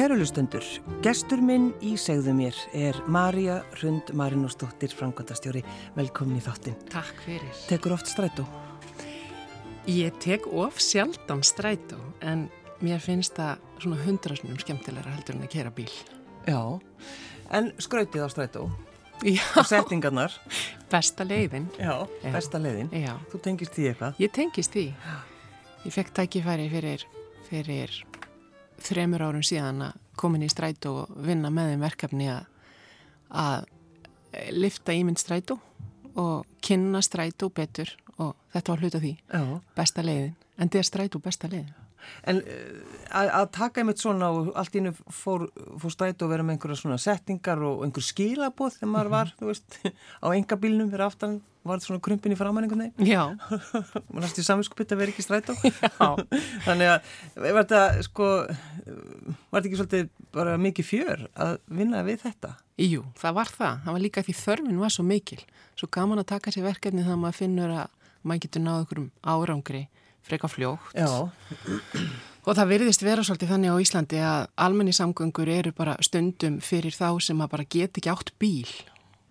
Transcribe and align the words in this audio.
Kærulustendur, 0.00 0.64
gestur 1.04 1.42
minn 1.44 1.66
í 1.84 1.90
segðu 2.00 2.32
mér 2.32 2.56
er 2.72 2.96
Marja 3.12 3.58
Rund 3.82 4.08
Marinósdóttir, 4.16 4.94
framkvæmtastjóri. 4.96 5.60
Velkomin 5.92 6.38
í 6.38 6.40
þáttinn. 6.40 6.78
Takk 6.88 7.18
fyrir. 7.26 7.50
Tekur 7.68 7.92
oft 7.98 8.08
strætó? 8.08 8.46
Ég 9.84 10.16
tek 10.24 10.46
of 10.48 10.80
sjaldan 10.80 11.42
strætó 11.44 11.98
en 12.24 12.46
mér 12.80 13.04
finnst 13.04 13.36
það 13.36 13.60
svona 13.84 14.00
hundrasnum 14.06 14.56
skemmtilegra 14.64 15.12
heldur 15.18 15.36
en 15.36 15.44
að 15.44 15.52
kera 15.52 15.74
bíl. 15.76 15.92
Já, 16.48 16.62
en 17.52 17.68
skrautið 17.76 18.24
á 18.24 18.28
strætó 18.32 18.70
Já, 19.20 19.44
og 19.60 19.68
settingarnar. 19.68 20.32
besta 20.88 21.28
leiðin. 21.28 21.68
Já, 21.76 22.06
Já. 22.24 22.30
besta 22.32 22.56
leiðin. 22.56 22.88
Já, 22.96 23.18
Þú 23.34 23.42
tengist 23.50 23.76
því 23.76 23.90
eitthvað? 23.92 24.16
ég 24.24 24.32
tengist 24.32 24.72
því. 24.72 24.86
Ég 25.84 25.92
fekk 25.92 26.14
tækifæri 26.16 26.70
fyrir, 26.72 27.04
fyrir 27.52 28.00
þremur 28.84 29.24
árum 29.28 29.44
síðan 29.44 29.84
að 29.88 29.98
komin 30.20 30.44
í 30.44 30.50
strætó 30.52 30.94
og 31.02 31.18
vinna 31.24 31.50
með 31.52 31.72
þeim 31.72 31.84
verkefni 31.84 32.28
að, 32.32 32.46
að 33.30 33.68
lifta 34.56 34.94
ímynd 34.96 35.20
strætó 35.20 35.58
og 36.20 36.46
kynna 36.64 37.00
strætó 37.04 37.50
betur 37.54 37.92
og 38.20 38.34
þetta 38.52 38.72
var 38.72 38.84
hluta 38.84 39.00
því. 39.02 39.12
Já. 39.32 39.44
Besta 39.76 40.04
leiðin. 40.04 40.34
En 40.58 40.68
þetta 40.68 40.82
er 40.82 40.88
strætó 40.88 41.22
besta 41.24 41.48
leiðin. 41.50 41.72
En 42.30 42.40
uh, 42.40 42.96
að, 43.20 43.30
að 43.40 43.46
taka 43.56 43.82
einmitt 43.82 44.02
svona 44.02 44.30
og 44.34 44.50
allt 44.58 44.76
í 44.76 44.82
innu 44.82 44.94
fór, 45.12 45.46
fór 45.82 45.94
strætó 45.94 46.28
að 46.28 46.34
vera 46.36 46.46
með 46.46 46.56
einhverja 46.56 46.80
svona 46.82 46.98
settingar 47.00 47.62
og 47.66 47.84
einhver 47.86 48.06
skilabóð 48.06 48.78
þegar 48.78 48.92
maður 48.94 49.12
var, 49.16 49.34
þú 49.40 49.50
veist, 49.50 49.78
á 50.24 50.26
engabílnum 50.30 50.90
fyrir 50.92 51.06
aftan, 51.06 51.38
var 51.66 51.76
þetta 51.76 51.90
svona 51.90 52.04
krumpin 52.06 52.32
í 52.32 52.38
framann 52.40 52.64
einhvern 52.64 52.86
veginn? 52.86 53.10
Já. 53.10 53.24
næst 54.22 54.40
í 54.40 54.46
saminskupið 54.46 54.94
að 54.96 55.02
vera 55.02 55.12
ekki 55.12 55.20
í 55.20 55.26
strætó 55.26 55.56
Já. 55.68 56.08
þannig 56.64 56.94
að 56.94 57.12
var 57.44 57.66
þetta 57.66 58.06
sko 58.06 58.30
var 58.48 59.60
þetta 59.60 59.68
ekki 59.68 59.80
svolítið 59.82 60.10
bara 60.32 60.56
mikið 60.62 60.88
fjör 60.88 61.26
að 61.36 61.58
vinna 61.68 62.00
við 62.06 62.24
þetta 62.24 62.54
Jú, 62.80 63.02
það 63.20 63.34
var 63.36 63.50
það. 63.52 63.80
Það 63.84 63.92
var 63.92 64.00
líka 64.00 64.22
því 64.24 64.34
þörfin 64.38 64.78
var 64.80 64.92
svo 64.94 65.02
mikil. 65.04 65.40
Svo 65.76 65.88
gaman 65.92 66.22
að 66.22 66.30
taka 66.30 66.52
sér 66.54 66.64
verkefni 66.64 67.02
þannig 67.04 67.12
að 67.18 67.24
maður 67.26 67.36
finnur 67.36 67.74
að 67.76 67.90
maður 68.24 68.42
getur 68.44 68.62
náðu 68.64 68.84
okkur 68.84 69.00
um 69.02 69.10
árangri 69.32 69.82
freka 70.26 70.48
fljótt. 70.50 70.92
já, 70.94 71.30
Og 72.48 72.56
það 72.56 72.70
virðist 72.72 73.02
vera 73.04 73.22
svolítið 73.22 73.50
þannig 73.52 73.74
á 73.76 73.82
Íslandi 73.84 74.20
að 74.24 74.46
almenni 74.64 74.94
samgöngur 74.96 75.48
eru 75.52 75.72
bara 75.76 75.98
stundum 76.00 76.56
fyrir 76.64 76.94
þá 76.96 77.20
sem 77.20 77.42
að 77.44 77.50
bara 77.52 77.66
get 77.68 77.98
ekki 78.00 78.08
átt 78.10 78.32
bíl 78.40 78.70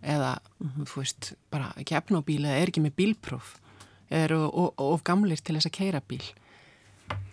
eða, 0.05 0.35
þú 0.61 1.01
veist, 1.01 1.31
bara 1.49 1.71
ekki 1.81 1.97
efna 1.97 2.21
á 2.21 2.27
bíl 2.27 2.43
eða 2.45 2.59
er 2.61 2.69
ekki 2.69 2.83
með 2.85 2.93
bílpróf 3.01 3.55
eða 4.11 4.21
eru 4.27 4.39
of, 4.47 4.69
of 4.77 5.03
gamlir 5.03 5.41
til 5.41 5.57
þess 5.57 5.69
að 5.71 5.75
keira 5.79 6.01
bíl. 6.05 6.21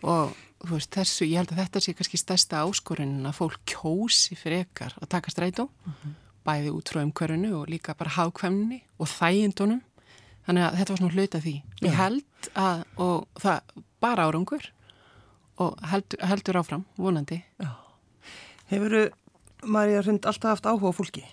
Og 0.00 0.33
þú 0.65 0.72
veist, 0.72 0.91
þessu, 0.97 1.28
ég 1.28 1.43
held 1.43 1.53
að 1.53 1.61
þetta 1.61 1.83
sé 1.84 1.95
kannski 1.97 2.21
stærsta 2.21 2.62
áskorunin 2.65 3.28
að 3.28 3.37
fólk 3.43 3.61
kjósi 3.69 4.37
frekar 4.41 4.97
að 4.97 5.11
taka 5.12 5.33
strætó, 5.33 5.69
bæði 6.47 6.72
út 6.72 6.89
frá 6.89 7.03
umhverfinu 7.05 7.53
og 7.61 7.69
líka 7.71 7.95
bara 7.99 8.16
hafkvæmni 8.16 8.81
og 8.97 9.12
þægindunum. 9.12 9.84
Þannig 10.47 10.62
að 10.67 10.79
þetta 10.79 10.93
var 10.93 11.01
svona 11.03 11.17
hluta 11.17 11.43
því. 11.43 11.55
Ég 11.83 11.97
held 11.99 12.51
að, 12.55 12.83
og 13.03 13.43
það 13.43 13.84
bara 14.05 14.27
árangur 14.29 14.69
og 15.62 15.87
heldur, 15.91 16.23
heldur 16.31 16.61
áfram, 16.61 16.84
vonandi. 17.01 17.41
hefuru 18.71 19.09
Marja 19.67 20.03
Rund 20.05 20.27
alltaf 20.29 20.57
haft 20.57 20.67
áhuga 20.69 20.93
fólki 20.93 21.25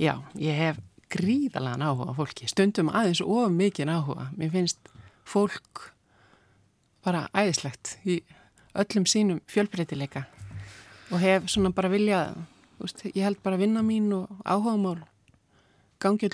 Já, 0.00 0.20
ég 0.40 0.56
hef 0.56 0.78
gríðalega 1.12 1.90
áhuga 1.90 2.14
fólki, 2.16 2.48
stundum 2.48 2.88
aðeins 2.92 3.20
of 3.20 3.50
mikið 3.52 3.90
áhuga. 3.92 4.30
Mér 4.36 4.52
finnst 4.54 4.92
fólk 5.28 5.92
bara 7.04 7.26
æðislegt 7.36 7.98
í 8.08 8.22
öllum 8.78 9.04
sínum 9.06 9.42
fjölbreytileika 9.52 10.24
og 11.12 11.20
hef 11.20 11.50
svona 11.52 11.74
bara 11.76 11.90
viljað, 11.92 12.38
ég 13.12 13.24
held 13.26 13.42
bara 13.44 13.60
vinna 13.60 13.82
mín 13.84 14.08
og 14.16 14.30
áhugamál 14.48 15.02
gangi 15.02 15.11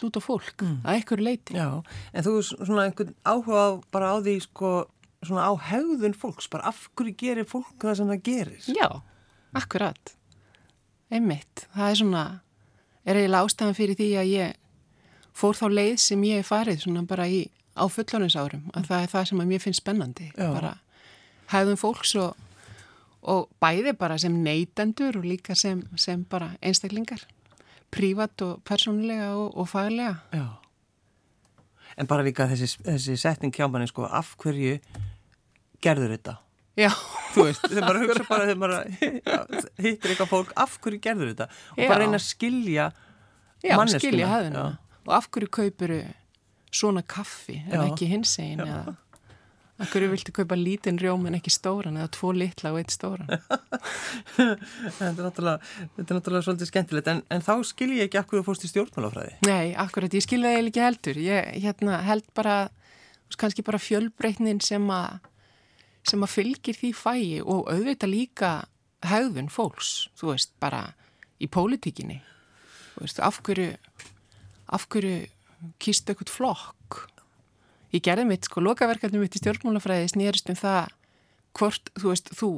út 0.08 0.18
á 0.18 0.22
fólk 0.22 0.62
að 0.62 0.92
einhverju 0.94 1.24
leiti. 1.24 1.54
já, 1.54 1.82
en 2.12 2.24
þú 2.24 2.36
er 2.38 2.46
svona 2.48 2.86
einhvern 2.88 3.14
áhuga 3.24 3.64
bara 3.92 4.12
á 4.12 4.16
því 4.20 4.36
sko 4.46 4.70
svona 5.22 5.48
á 5.50 5.52
hegðun 5.70 6.14
fólks, 6.14 6.48
bara 6.50 6.68
af 6.70 6.88
hverju 6.94 7.14
gerir 7.18 7.48
fólk 7.48 7.74
það 7.82 7.96
sem 8.00 8.10
það 8.12 8.22
gerir 8.22 8.68
Já, 8.70 8.88
akkurat. 9.58 10.14
Einmitt, 11.10 11.66
það 11.74 11.90
er 11.90 12.00
svona, 12.02 12.24
er 13.04 13.16
eiginlega 13.16 13.44
ástæðan 13.48 13.78
fyrir 13.78 13.98
því 13.98 14.08
að 14.20 14.32
ég 14.34 14.58
fór 15.38 15.56
þá 15.56 15.66
leið 15.72 15.96
sem 16.02 16.26
ég 16.28 16.42
hef 16.42 16.50
farið 16.52 16.82
svona 16.84 17.02
bara 17.08 17.26
í 17.28 17.46
á 17.78 17.84
fullóninsárum, 17.86 18.68
að 18.74 18.90
það 18.90 19.02
er 19.02 19.10
það 19.14 19.26
sem 19.30 19.40
að 19.40 19.50
mér 19.52 19.62
finnst 19.62 19.82
spennandi. 19.82 20.28
Já. 20.34 20.50
Bara 20.52 20.74
hæðum 21.52 21.78
fólks 21.80 22.14
og, 22.18 22.36
og 23.22 23.48
bæði 23.62 23.94
bara 23.98 24.18
sem 24.18 24.34
neytendur 24.44 25.20
og 25.20 25.26
líka 25.26 25.54
sem, 25.58 25.82
sem 25.96 26.24
bara 26.28 26.52
einstaklingar. 26.60 27.22
Prívat 27.94 28.42
og 28.44 28.58
persónulega 28.68 29.30
og, 29.36 29.54
og 29.56 29.68
faglega. 29.68 30.16
já 30.32 30.46
en 31.98 32.06
bara 32.06 32.22
líka 32.22 32.46
þessi, 32.46 32.78
þessi 32.86 33.16
setning 33.18 33.54
hjá 33.54 33.66
manni 33.70 33.88
sko, 33.90 34.04
af 34.06 34.34
hverju 34.38 34.76
gerður 35.82 36.14
þetta 36.14 36.36
Já, 36.78 36.92
þú 37.34 37.48
veist, 37.48 37.64
þegar 37.66 37.86
maður 37.88 38.04
hugsa 38.04 38.24
bara 38.28 38.44
þegar 38.46 38.58
maður 38.62 38.90
hittir 39.82 40.12
eitthvað 40.12 40.28
fólk, 40.30 40.52
af 40.54 40.76
hverju 40.84 41.00
gerður 41.02 41.32
þetta 41.32 41.48
og 41.74 41.80
Já. 41.82 41.88
bara 41.90 41.98
reyna 42.04 42.20
að 42.20 42.26
skilja 42.28 42.84
já 43.66 43.74
manneskjuna. 43.74 44.28
skilja. 44.38 44.66
Og 45.08 45.14
af 45.16 45.26
hverju 45.34 45.48
kaupuru 45.58 45.98
svona 46.70 47.02
kaffi 47.02 47.56
en 47.64 47.74
Já. 47.80 47.82
ekki 47.88 48.06
hinsegin 48.12 48.62
eða 48.62 48.94
af 49.78 49.92
hverju 49.92 50.10
viltu 50.10 50.34
kaupa 50.34 50.56
lítinn 50.58 50.98
rjóm 50.98 51.28
en 51.28 51.38
ekki 51.38 51.52
stóran 51.54 51.98
eða 52.00 52.10
tvo 52.16 52.32
litla 52.34 52.72
og 52.74 52.80
eitt 52.80 52.94
stóran. 52.94 53.30
þetta 54.36 55.06
er 55.06 55.22
náttúrulega, 55.22 55.72
þetta 55.96 56.06
er 56.08 56.18
náttúrulega 56.18 56.46
svolítið 56.48 56.70
skemmtilegt 56.72 57.10
en, 57.12 57.22
en 57.30 57.44
þá 57.46 57.54
skil 57.68 57.92
ég 57.94 58.08
ekki 58.08 58.20
hverju 58.24 58.42
þú 58.42 58.48
fórst 58.48 58.66
í 58.66 58.72
stjórnmálafræði 58.72 59.38
Nei, 59.46 59.74
akkurat, 59.78 60.18
ég 60.18 60.26
skilja 60.26 60.54
það 60.54 60.70
ekki 60.72 60.84
heldur. 60.84 61.22
Ég 61.22 61.50
hérna, 61.62 62.02
held 62.08 62.26
bara, 62.34 62.56
kannski 63.38 63.66
bara 63.66 63.82
fjölbreytnin 63.82 64.62
sem 64.64 64.90
að 64.90 65.20
sem 66.08 66.24
að 66.24 66.32
fylgir 66.32 66.76
því 66.78 66.90
fæi 66.96 67.40
og 67.42 67.68
auðvitað 67.68 68.12
líka 68.14 68.52
hegðun 69.06 69.50
fólks, 69.52 70.08
þú 70.18 70.32
veist, 70.32 70.54
bara 70.62 70.82
í 71.38 71.48
pólitíkinni. 71.50 72.20
Þú 72.94 73.04
veist, 73.04 73.20
af 73.22 73.40
hverju, 73.46 73.74
af 74.74 74.88
hverju 74.90 75.18
kýstu 75.82 76.14
eitthvað 76.14 76.34
flokk? 76.34 77.02
Ég 77.94 78.04
gerði 78.04 78.26
mitt, 78.28 78.48
sko, 78.48 78.60
lokaverkefni 78.64 79.20
mitt 79.20 79.36
í 79.36 79.40
stjórnmálafræði 79.40 80.10
snýrist 80.12 80.50
um 80.52 80.58
það 80.58 80.92
hvort, 81.58 81.90
þú 81.98 82.12
veist, 82.12 82.30
þú 82.36 82.50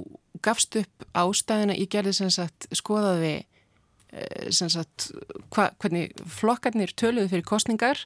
gafst 0.45 0.77
upp 0.81 1.07
ástæðina, 1.17 1.77
ég 1.79 1.91
gerði 1.93 2.17
sem 2.19 2.33
sagt, 2.35 2.67
skoðaði 2.75 3.35
eh, 3.39 4.51
sem 4.55 4.71
sagt, 4.73 5.11
hva, 5.55 5.71
hvernig 5.81 6.15
flokkarnir 6.41 6.95
töluðu 6.99 7.31
fyrir 7.35 7.47
kostningar 7.49 8.03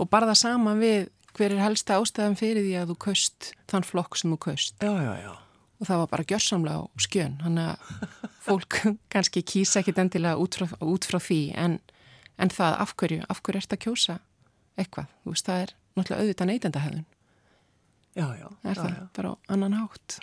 og 0.00 0.10
bara 0.12 0.30
það 0.32 0.40
sama 0.42 0.74
við 0.80 1.10
hver 1.36 1.54
er 1.54 1.62
helsta 1.64 1.98
ástæðan 2.00 2.36
fyrir 2.40 2.64
því 2.66 2.74
að 2.80 2.92
þú 2.92 2.98
kaust 3.06 3.52
þann 3.70 3.86
flokk 3.88 4.18
sem 4.20 4.34
þú 4.34 4.40
kaust. 4.48 4.76
Já, 4.82 4.92
já, 5.00 5.14
já. 5.22 5.32
Og 5.80 5.88
það 5.88 6.02
var 6.02 6.10
bara 6.12 6.26
gjörsamlega 6.30 6.82
á 6.84 6.86
skjön 7.02 7.38
þannig 7.42 7.70
að 7.72 8.26
fólk 8.44 8.80
kannski 9.12 9.44
kýsa 9.44 9.80
ekkit 9.80 10.02
endilega 10.02 10.40
út 10.40 10.58
frá, 10.58 10.68
út 10.80 11.08
frá 11.08 11.18
því 11.22 11.40
en, 11.58 11.78
en 12.38 12.52
það 12.52 12.76
af 12.84 12.96
hverju, 13.00 13.22
af 13.28 13.42
hverju 13.42 13.62
ert 13.62 13.76
að 13.76 13.82
kjósa 13.86 14.18
eitthvað, 14.78 15.08
þú 15.24 15.34
veist 15.34 15.48
það 15.48 15.64
er 15.66 15.74
náttúrulega 15.96 16.22
auðvitað 16.22 16.50
neytendahæðun, 16.52 17.06
já, 18.16 18.26
já, 18.38 18.46
er 18.48 18.76
já, 18.76 18.82
það 18.82 18.94
já. 18.94 19.02
bara 19.18 19.32
á 19.32 19.34
annan 19.56 19.78
hátt 19.80 20.18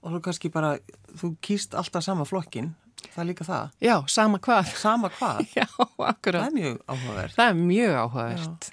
og 0.00 0.14
þú 0.14 0.20
kannski 0.24 0.50
bara, 0.52 0.76
þú 1.20 1.34
kýst 1.44 1.76
alltaf 1.76 2.04
sama 2.04 2.24
flokkin 2.28 2.72
það 3.08 3.22
er 3.22 3.28
líka 3.30 3.46
það, 3.48 3.72
Já, 3.84 3.94
sama 4.12 4.40
hvað 4.42 4.72
sama 4.80 5.10
hvað 5.16 5.40
Já, 5.58 5.66
það 5.76 6.06
akkurat 6.12 6.46
er 6.46 6.56
mjög 6.56 6.78
áhugavert 6.86 7.36
Það 7.36 7.50
er 7.50 7.60
mjög 7.60 7.96
áhugavert. 8.00 8.70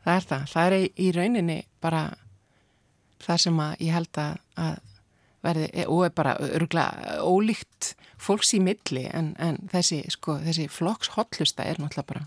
Það 0.00 0.14
er 0.16 0.26
það. 0.30 0.44
Það 0.54 0.66
er 0.66 0.76
í, 0.80 1.08
rauninni 1.12 1.58
bara 1.84 2.04
það 3.20 3.42
sem 3.44 3.58
að 3.60 3.82
ég 3.84 3.96
held 3.98 4.20
að, 4.22 4.38
að 4.64 4.78
verði, 5.44 5.66
og 5.86 6.04
er 6.06 6.14
bara 6.16 6.36
örgulega 6.46 7.18
ólíkt 7.24 7.90
fólks 8.20 8.54
í 8.56 8.62
milli 8.64 9.04
en, 9.16 9.34
en 9.40 9.60
þessi, 9.72 10.00
sko, 10.12 10.38
þessi 10.44 10.66
flokks 10.72 11.12
hotlusta 11.16 11.64
er 11.68 11.80
náttúrulega 11.80 12.08
bara 12.14 12.24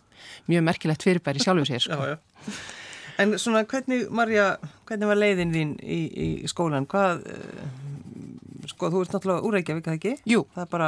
mjög 0.50 0.66
merkilegt 0.70 1.06
fyrirbæri 1.06 1.42
sjálfur 1.42 1.70
sér, 1.70 1.86
sko. 1.86 1.98
já, 1.98 2.14
já. 2.14 2.54
En 3.22 3.36
svona, 3.40 3.64
hvernig, 3.70 4.08
Marja, 4.14 4.58
hvernig 4.88 5.10
var 5.10 5.20
leiðin 5.20 5.54
þín 5.54 5.74
í, 5.82 6.00
í 6.10 6.28
skólan? 6.50 6.88
Hvað, 6.90 7.26
uh, 7.30 8.70
sko, 8.72 8.90
þú 8.94 9.04
ert 9.04 9.16
náttúrulega 9.16 9.46
úr 9.46 9.58
Reykjavík, 9.58 9.90
eða 9.90 10.00
ekki? 10.00 10.14
Jú, 10.30 10.46
Það 10.56 10.64
er 10.66 10.72
bara, 10.72 10.88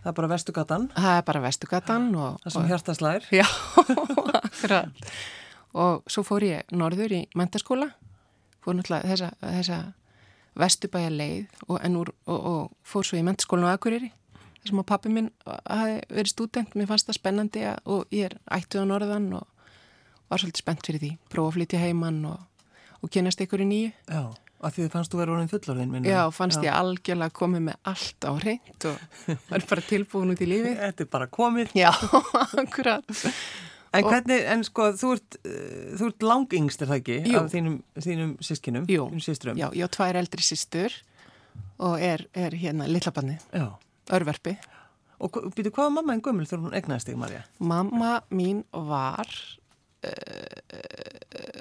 það 0.00 0.10
er 0.10 0.16
bara 0.18 0.30
vestugatan, 0.32 0.88
það 0.96 1.20
er 1.20 1.26
bara 1.30 1.44
vestugatan 1.46 2.08
og... 2.14 2.40
það 2.42 2.56
sem 2.56 2.64
og, 2.64 2.72
hjartaslær. 2.72 3.28
Já, 3.34 3.46
akkurat. 4.40 5.06
Og 5.76 6.10
svo 6.10 6.26
fór 6.26 6.46
ég 6.48 6.74
norður 6.74 7.14
í 7.14 7.22
mentaskóla, 7.38 7.92
fór 8.64 8.78
náttúrulega 8.78 9.12
þessa, 9.12 9.32
þessa 9.44 9.80
vestubæja 10.56 11.10
leið 11.12 11.66
og, 11.68 11.82
úr, 12.00 12.14
og, 12.26 12.38
og 12.52 12.62
fór 12.86 13.06
svo 13.06 13.20
í 13.20 13.26
mentaskólan 13.26 13.70
á 13.70 13.76
Akureyri, 13.76 14.10
sem 14.66 14.80
að 14.80 14.88
pappi 14.88 15.12
minn 15.12 15.28
hafi 15.46 16.00
verið 16.10 16.32
stúdent, 16.32 16.74
mér 16.74 16.88
fannst 16.90 17.06
það 17.10 17.20
spennandi 17.20 17.66
að, 17.70 17.76
og 17.86 18.16
ég 18.16 18.32
er 18.32 18.40
ættuð 18.56 18.82
á 18.82 18.90
norðan 18.90 19.28
og 19.38 19.52
var 20.30 20.42
svolítið 20.42 20.62
spennt 20.64 20.88
fyrir 20.88 21.02
því, 21.02 21.12
prófa 21.32 21.52
að 21.52 21.56
flytja 21.58 21.82
heimann 21.82 22.24
og, 22.32 22.66
og 23.02 23.12
kynast 23.14 23.42
ykkur 23.44 23.64
í 23.64 23.70
nýju. 23.70 23.94
Já, 24.10 24.24
Að 24.56 24.72
því 24.72 24.82
þið 24.86 24.92
fannst 24.94 25.12
þú 25.12 25.18
verið 25.20 25.34
orðin 25.34 25.50
fullorðin 25.52 25.90
minna. 25.92 26.08
Já, 26.08 26.20
fannst 26.32 26.62
ég 26.64 26.72
algjörlega 26.72 27.34
komið 27.36 27.62
með 27.66 27.74
allt 27.92 28.24
á 28.24 28.32
reynd 28.40 28.86
og 28.88 29.42
var 29.50 29.64
bara 29.68 29.82
tilbúin 29.84 30.32
út 30.32 30.40
í 30.40 30.48
lífið. 30.48 30.78
Þetta 30.86 31.04
er 31.04 31.10
bara 31.12 31.26
komið. 31.28 31.74
Já, 31.76 31.90
akkurat. 32.62 33.12
En 33.96 34.04
hvernig, 34.08 34.46
en 34.52 34.64
sko, 34.66 34.88
þú 34.98 35.10
ert, 35.16 35.36
uh, 35.44 35.58
þú 36.00 36.08
ert 36.08 36.24
langingst, 36.26 36.82
er 36.82 36.90
það 36.90 37.02
ekki? 37.02 37.18
Jú. 37.28 37.36
Af 37.42 37.52
þínum, 37.52 37.76
þínum 38.06 38.32
sískinum? 38.48 38.88
Þínum 38.88 39.22
sístrum? 39.24 39.60
Já, 39.60 39.68
ég 39.76 39.88
á 39.88 39.90
tvær 39.92 40.18
eldri 40.22 40.44
sýstur 40.44 40.96
og 41.84 42.00
er, 42.02 42.24
er 42.36 42.56
hérna 42.56 42.88
lillabanni, 42.88 43.36
Já. 43.52 43.68
örverfi. 44.16 44.56
Og 45.20 45.36
býtu, 45.56 45.70
hvað 45.72 45.86
var 45.88 45.94
mamma 46.00 46.16
en 46.16 46.24
gömul 46.24 46.48
þegar 46.48 46.64
hún 46.64 46.76
egnaðist 46.76 47.08
þig, 47.08 47.20
Marja? 47.20 47.44
Mamma 47.60 48.18
mín 48.32 48.64
var, 48.72 49.30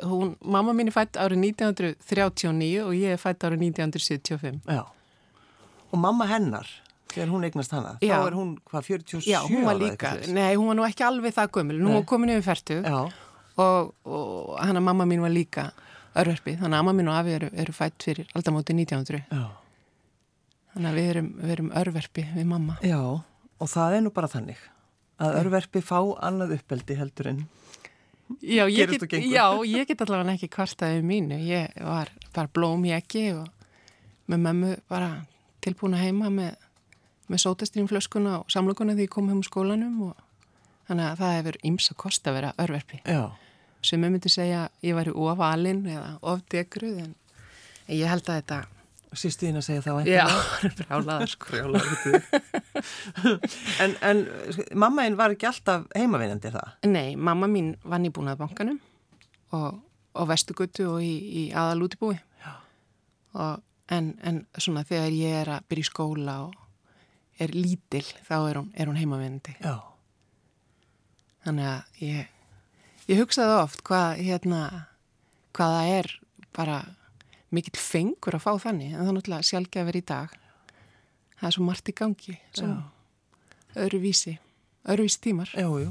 hún, 0.05 0.35
mamma 0.41 0.73
mín 0.73 0.89
er 0.89 0.95
fætt 0.95 1.17
árið 1.19 1.41
1939 1.51 2.83
og 2.85 2.93
ég 2.97 3.15
er 3.15 3.21
fætt 3.21 3.45
árið 3.47 3.63
1975. 3.69 4.61
Já. 4.69 4.83
Og 5.91 6.01
mamma 6.01 6.27
hennar, 6.29 6.67
þegar 7.13 7.31
hún 7.31 7.47
egnast 7.47 7.73
hana, 7.75 7.95
Já. 8.03 8.17
þá 8.19 8.27
er 8.29 8.37
hún, 8.37 8.53
hvað, 8.69 8.87
47 8.89 9.29
Já, 9.29 9.39
hún 9.47 9.65
var 9.67 9.79
líka, 9.79 10.13
nei, 10.35 10.55
hún 10.55 10.71
var 10.71 10.79
nú 10.79 10.85
ekki 10.87 11.05
alveg 11.07 11.35
það 11.35 11.51
gömul, 11.57 11.79
nú 11.81 11.93
var 11.95 12.07
komin 12.09 12.33
yfir 12.35 12.47
færtug 12.49 12.87
Já. 12.89 12.97
og, 13.63 13.93
og 14.03 14.55
hann 14.59 14.79
að 14.81 14.87
mamma 14.89 15.07
mín 15.09 15.23
var 15.23 15.33
líka 15.33 15.69
örverfi, 16.15 16.55
þannig 16.59 16.75
að 16.75 16.81
amma 16.81 16.95
mín 16.95 17.11
og 17.11 17.19
afi 17.19 17.35
eru, 17.37 17.51
eru 17.53 17.75
fætt 17.75 18.07
fyrir 18.07 18.27
aldamóti 18.35 18.75
1900, 18.75 19.23
Já. 19.31 19.45
þannig 20.73 20.91
að 20.91 20.99
við 20.99 21.11
erum, 21.13 21.29
við 21.41 21.55
erum 21.57 21.73
örverfi 21.83 22.27
við 22.35 22.49
mamma. 22.51 22.79
Já, 22.83 22.99
og 22.99 23.71
það 23.71 23.99
er 23.99 24.05
nú 24.05 24.13
bara 24.15 24.31
þannig 24.31 24.59
að 25.23 25.37
örverfi 25.39 25.79
fá 25.85 25.99
annað 26.27 26.57
uppeldi 26.57 26.97
heldur 26.99 27.31
en 27.31 27.45
Já, 28.41 28.65
ég 28.65 28.89
get, 28.89 29.13
ég 29.13 29.87
get 29.87 30.01
allavega 30.01 30.33
ekki 30.33 30.49
kvartaðið 30.49 31.03
mínu, 31.05 31.37
ég 31.45 31.75
var 31.85 32.09
bara 32.33 32.49
blóm 32.49 32.85
í 32.89 32.93
ekki 32.95 33.27
og 33.35 33.49
með 34.31 34.41
mömmu 34.47 34.71
bara 34.89 35.09
tilbúna 35.61 35.99
heima 36.01 36.31
með, 36.33 36.55
með 37.29 37.43
sótastrýmflöskuna 37.45 38.39
og 38.39 38.49
samlokuna 38.53 38.95
því 38.97 39.05
ég 39.05 39.13
kom 39.13 39.29
heim 39.29 39.43
úr 39.43 39.49
skólanum 39.49 39.99
og 40.09 40.23
þannig 40.89 41.09
að 41.11 41.21
það 41.21 41.35
hefur 41.37 41.59
ymsa 41.69 41.97
kost 42.01 42.29
að 42.29 42.39
vera 42.39 42.53
örverfi. 42.61 43.01
Já. 43.05 43.29
sem 43.85 44.01
ég 44.01 44.15
myndi 44.15 44.29
segja 44.33 44.63
að 44.65 44.87
ég 44.89 44.97
væri 44.97 45.13
ofalinn 45.13 45.83
eða 45.85 46.15
ofdegruð 46.25 47.03
en 47.03 47.13
ég 47.93 48.09
held 48.09 48.25
að 48.25 48.39
þetta 48.41 48.61
Sýstu 49.15 49.47
þín 49.47 49.59
að 49.59 49.65
segja 49.67 49.83
þá 49.85 49.91
já, 50.07 50.25
einhverja? 50.25 50.73
brjálaðar 50.79 51.31
sko 51.31 51.51
Brjálaður 51.51 51.91
út 51.93 52.25
en, 53.85 53.95
en 54.01 54.23
mamma 54.75 55.05
einn 55.05 55.17
var 55.19 55.35
ekki 55.35 55.47
alltaf 55.49 55.85
heimavinandi 55.95 56.51
það? 56.55 56.73
Nei, 56.89 57.15
mamma 57.15 57.47
mín 57.51 57.75
vann 57.85 58.07
í 58.07 58.11
búnaðbankanum 58.15 58.81
og, 59.55 59.79
og 60.15 60.29
vestugötu 60.31 60.89
og 60.95 61.05
í, 61.05 61.13
í 61.15 61.43
aðalútibúi 61.55 62.17
og, 63.35 63.63
en, 63.91 64.13
en 64.23 64.43
svona 64.57 64.85
þegar 64.87 65.15
ég 65.15 65.39
er 65.43 65.53
að 65.57 65.67
byrja 65.69 65.87
í 65.87 65.89
skóla 65.89 66.37
og 66.47 66.61
er 67.41 67.51
lítil 67.55 68.05
þá 68.27 68.35
er 68.39 68.59
hún, 68.61 68.69
hún 68.73 68.99
heimavinandi 68.99 69.55
Já. 69.59 69.75
þannig 71.45 71.71
að 71.71 72.03
ég, 72.03 72.29
ég 73.11 73.23
hugsaði 73.23 73.57
oft 73.59 73.83
hvað 73.87 74.21
hérna 74.23 74.61
hvað 75.55 75.75
það 75.77 75.95
er 75.97 76.11
bara 76.55 76.77
mikill 77.55 77.79
fengur 77.79 78.37
að 78.37 78.45
fá 78.45 78.51
þannig 78.67 78.93
en 78.93 78.99
það 79.01 79.11
er 79.11 79.17
náttúrulega 79.19 79.49
sjálfgefur 79.51 79.99
í 79.99 80.03
dag 80.11 80.35
það 81.39 81.47
er 81.49 81.55
svo 81.57 81.65
margt 81.69 81.91
í 81.91 81.95
gangi 82.01 82.37
svo 82.55 82.73
öðruvísi 83.75 84.37
öðruvísi 84.85 85.23
tímar 85.25 85.51
Jú, 85.57 85.71
jú. 85.85 85.89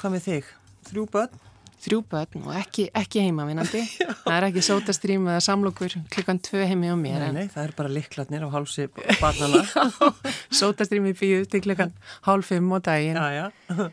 Hvað 0.00 0.16
með 0.16 0.26
þig? 0.26 0.50
Þrjú 0.90 1.06
börn? 1.12 1.38
þrjú 1.80 2.00
börn 2.12 2.42
og 2.44 2.56
ekki, 2.60 2.86
ekki 2.96 3.22
heimavinandi 3.24 3.80
það 4.26 4.34
er 4.36 4.46
ekki 4.50 4.62
sótastrím 4.66 5.28
eða 5.32 5.40
samlokur 5.46 5.94
klukkan 6.12 6.40
tvö 6.44 6.66
heimi 6.68 6.90
á 6.92 6.96
mér 7.00 7.22
Nei, 7.24 7.30
nei, 7.38 7.46
það 7.52 7.62
er 7.64 7.72
bara 7.78 7.92
liklarnir 7.92 8.44
á 8.44 8.48
hálsi 8.52 8.84
barnana. 9.20 9.62
sótastrím 10.60 11.08
í 11.08 11.14
bíu 11.16 11.46
til 11.48 11.62
klukkan 11.64 11.94
hálf 12.28 12.50
fimm 12.52 12.68
á 12.76 12.78
daginn 12.84 13.16
já, 13.16 13.28
já. 13.32 13.86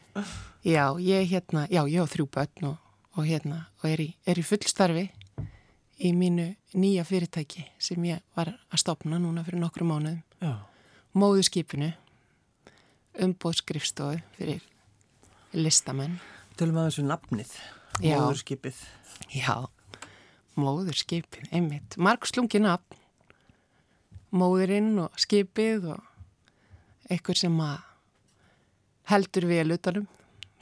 Já, 0.67 0.83
ég 0.99 1.29
hérna, 1.31 1.63
já, 1.71 1.85
ég 1.87 2.03
á 2.03 2.05
þrjú 2.11 2.27
börn 2.35 2.67
og, 2.73 2.75
og 3.15 3.23
hérna, 3.29 3.61
og 3.79 3.87
er 3.87 4.03
í, 4.03 4.09
er 4.27 4.41
í 4.41 4.43
fullstarfi 4.43 5.05
í 5.97 6.11
mínu 6.13 6.47
nýja 6.77 7.05
fyrirtæki 7.07 7.65
sem 7.81 8.03
ég 8.05 8.21
var 8.37 8.53
að 8.69 8.81
stopna 8.81 9.19
núna 9.21 9.43
fyrir 9.45 9.61
nokkru 9.61 9.87
mánuðum. 9.87 10.21
Móðuskipinu, 11.17 11.91
umbóðskrifstofu 13.25 14.21
fyrir 14.37 14.61
listamenn. 15.57 16.19
Tölum 16.57 16.77
að 16.81 16.91
þessu 16.91 17.07
nafnið. 17.07 17.55
Já. 18.03 18.19
Móðurskipið. 18.19 18.83
Já, 19.33 19.55
móðurskipið, 20.57 21.49
einmitt. 21.49 21.97
Mark 21.97 22.27
slungi 22.29 22.61
nafn, 22.61 22.99
móðurinn 24.37 24.93
og 25.01 25.17
skipið 25.17 25.89
og 25.95 26.03
einhver 27.09 27.39
sem 27.39 27.57
að 27.63 27.77
heldur 29.07 29.47
vel 29.47 29.71
utanum 29.73 30.07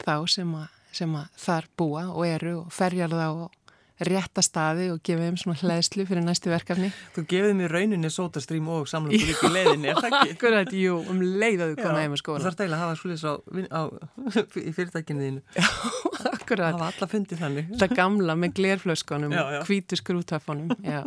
þá 0.04 0.16
sem 0.30 0.52
að, 0.56 0.68
sem 0.96 1.16
að 1.18 1.40
þar 1.42 1.70
búa 1.76 2.08
og 2.14 2.28
eru 2.28 2.58
og 2.62 2.74
ferjar 2.76 3.12
þá 3.12 3.28
og 3.48 3.64
rétta 4.03 4.42
staði 4.44 4.89
og 4.92 4.97
gefa 5.07 5.24
þeim 5.24 5.38
svona 5.39 5.56
hlæðslu 5.62 6.03
fyrir 6.09 6.24
næstu 6.25 6.50
verkefni. 6.51 6.89
Þú 7.15 7.24
gefið 7.31 7.53
mér 7.62 7.71
rauninni 7.71 8.09
sótastrím 8.12 8.68
og 8.75 8.89
samlungu 8.92 9.21
líka 9.29 9.48
í 9.48 9.51
leiðinni, 9.55 9.88
er 9.93 10.01
það 10.01 10.10
ekki? 10.20 10.31
Akkurat, 10.36 10.74
jú, 10.75 10.98
um 11.13 11.22
leið 11.24 11.63
að 11.63 11.72
þú 11.72 11.77
koma 11.79 12.01
heim 12.03 12.12
að 12.12 12.17
Þú 12.17 12.22
skóla. 12.24 12.43
þarf 12.43 12.60
eiginlega 12.60 12.75
að 12.75 12.84
hafa 12.84 13.00
svolítið 13.00 13.70
á, 13.72 13.81
í 14.67 14.74
fyrirtækinu 14.75 15.25
þínu. 15.25 15.43
Akkurat, 16.36 16.75
Hafa 16.75 16.89
alla 16.91 17.08
fundið 17.13 17.41
þannig. 17.46 17.72
það 17.79 17.96
gamla 18.01 18.36
með 18.43 18.53
glerflöskunum 18.60 19.34
Já, 19.38 19.43
já. 19.55 19.60
hvítu 19.70 20.00
skrútafanum. 20.01 20.75
Já, 20.84 21.01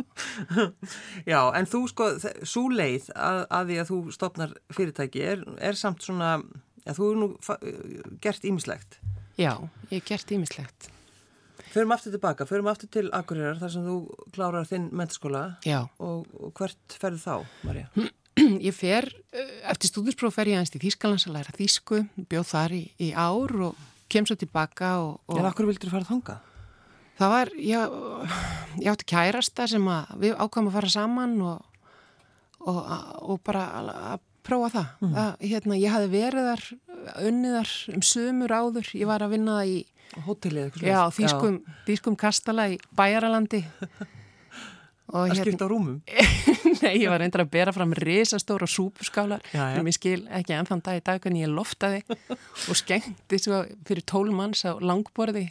Já, 1.29 1.39
en 1.59 1.67
þú 1.69 1.83
sko, 1.91 2.09
svo 2.47 2.65
leið 2.73 3.09
að, 3.15 3.41
að 3.59 3.69
því 3.71 3.77
að 3.83 3.91
þú 3.93 3.99
stopnar 4.15 4.53
fyrirtæki 4.75 5.23
er, 5.35 5.43
er 5.61 5.77
samt 5.79 6.01
svona, 6.05 6.39
já, 6.85 6.93
þú 6.97 7.09
er 7.13 7.19
nú 7.21 7.29
gert 8.23 8.45
ímislegt. 8.49 8.97
já, 9.39 9.53
ég 9.91 9.99
hef 10.01 10.09
gert 10.09 10.31
ímislegt. 10.35 10.89
Förum 11.69 11.91
aftur 11.93 12.11
tilbaka, 12.15 12.45
förum 12.49 12.67
aftur 12.71 12.89
til 12.89 13.09
Akureyrar 13.13 13.59
þar 13.61 13.73
sem 13.75 13.83
þú 13.85 13.97
klárar 14.33 14.65
þinn 14.69 14.87
mentaskóla 14.95 15.43
og, 16.01 16.25
og 16.39 16.53
hvert 16.57 16.95
ferðu 17.01 17.21
þá, 17.21 17.35
Marja? 17.67 17.87
Ég 18.67 18.73
fer, 18.73 19.09
eh, 19.35 19.55
eftir 19.69 19.91
stúdinspróf 19.91 20.33
fer 20.37 20.47
ég 20.49 20.57
aðeins 20.57 20.71
til 20.73 20.81
Þýskalands 20.81 21.27
að 21.27 21.35
læra 21.35 21.53
þýsku, 21.57 21.99
bjóð 22.31 22.45
þar 22.53 22.75
í, 22.77 22.83
í 23.03 23.09
ár 23.11 23.53
og 23.69 23.81
kem 24.09 24.25
svo 24.25 24.37
tilbaka 24.39 24.93
og, 25.03 25.19
En 25.29 25.41
og 25.43 25.49
akkur 25.51 25.67
vildur 25.69 25.91
þú 25.91 25.97
fara 25.97 26.07
þangað? 26.09 26.45
það 27.19 27.33
var, 27.33 27.51
ég, 27.59 27.97
ég 28.79 28.89
átti 28.93 29.07
kærasta 29.11 29.67
sem 29.67 29.87
að 29.91 30.13
við 30.23 30.35
ákvæmum 30.39 30.71
að 30.71 30.77
fara 30.77 30.91
saman 30.93 31.33
og, 31.43 31.83
og, 32.63 32.79
og 33.33 33.41
bara 33.43 33.65
að, 33.81 34.21
prófa 34.47 34.69
það. 34.77 34.93
það. 35.17 35.33
Hérna, 35.51 35.77
ég 35.77 35.93
hafði 35.93 36.09
verið 36.13 36.47
þar, 36.47 36.63
unnið 37.27 37.57
þar 37.57 37.73
um 37.93 38.05
sömur 38.07 38.53
áður, 38.55 38.91
ég 38.97 39.09
var 39.09 39.25
að 39.25 39.35
vinna 39.35 39.57
það 39.59 39.73
í, 39.73 39.79
Hótelið 40.25 40.69
eitthvað 40.69 40.87
já, 40.89 40.99
þýskum, 41.15 41.59
þýskum 41.87 42.15
kastala 42.19 42.69
í 42.73 42.79
Bæjaralandi. 42.97 43.61
Og 45.09 45.31
Að 45.31 45.39
skipta 45.41 45.65
rúmum? 45.69 46.01
Nei, 46.83 46.99
ég 47.01 47.09
var 47.09 47.21
reyndar 47.23 47.41
að 47.41 47.53
bera 47.55 47.73
fram 47.73 47.95
risastóra 47.97 48.67
súpuskálar 48.69 49.41
sem 49.49 49.87
ég 49.89 49.95
skil 49.97 50.19
ekki 50.37 50.53
ennþann 50.53 50.83
dag 50.85 50.99
í 50.99 51.05
dag 51.05 51.23
hvernig 51.23 51.47
ég 51.47 51.53
loftaði 51.53 52.03
og 52.29 52.77
skengti 52.77 53.39
svo 53.41 53.63
fyrir 53.89 54.05
tól 54.05 54.29
manns 54.29 54.61
á 54.69 54.77
langborði 54.77 55.47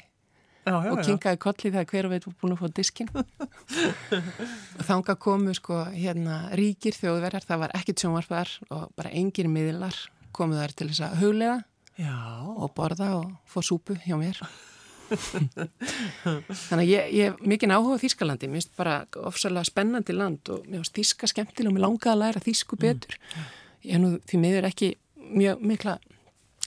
Já, 0.68 0.74
já, 0.84 0.90
og 0.92 1.00
kinkaði 1.00 1.38
kolli 1.40 1.70
þegar 1.72 1.88
hver 1.88 2.08
veit 2.12 2.26
búin 2.42 2.52
að 2.52 2.60
fá 2.60 2.72
diskinn. 2.76 3.08
Og 4.78 4.82
þanga 4.84 5.14
komu 5.16 5.54
sko 5.56 5.78
hérna 5.94 6.50
ríkir 6.58 6.96
þjóðverjar, 6.98 7.46
það 7.48 7.62
var 7.62 7.74
ekkit 7.78 8.04
sjónvarpar 8.04 8.52
og 8.68 8.90
bara 8.98 9.12
engir 9.16 9.48
miðlar 9.48 9.96
komu 10.36 10.58
þar 10.58 10.74
til 10.76 10.90
þess 10.90 11.06
að 11.06 11.16
huglega 11.22 11.56
Já, 11.98 12.16
og 12.46 12.72
borða 12.76 13.12
og 13.18 13.30
fá 13.50 13.58
súpu 13.64 13.96
hjá 14.04 14.14
mér. 14.20 14.38
Þannig 15.08 16.82
að 16.82 16.90
ég, 16.90 17.08
ég 17.16 17.30
hef 17.30 17.40
mikinn 17.48 17.72
áhuga 17.74 17.96
á 17.96 18.02
Þískalandi, 18.02 18.50
mér 18.50 18.60
finnst 18.60 18.74
bara 18.76 18.98
ofsalega 19.26 19.66
spennandi 19.66 20.14
land 20.14 20.50
og 20.52 20.66
mér 20.68 20.82
finnst 20.82 20.98
Þíska 20.98 21.30
skemmtileg 21.32 21.72
og 21.72 21.78
mér 21.78 21.86
langaði 21.86 22.12
að 22.12 22.22
læra 22.22 22.44
Þísku 22.44 22.78
betur. 22.78 23.18
Ég 23.82 23.96
hef 23.96 24.02
nú 24.02 24.12
því 24.28 24.42
miður 24.44 24.68
ekki 24.68 24.92
mjög 25.32 25.64
mikla 25.72 25.98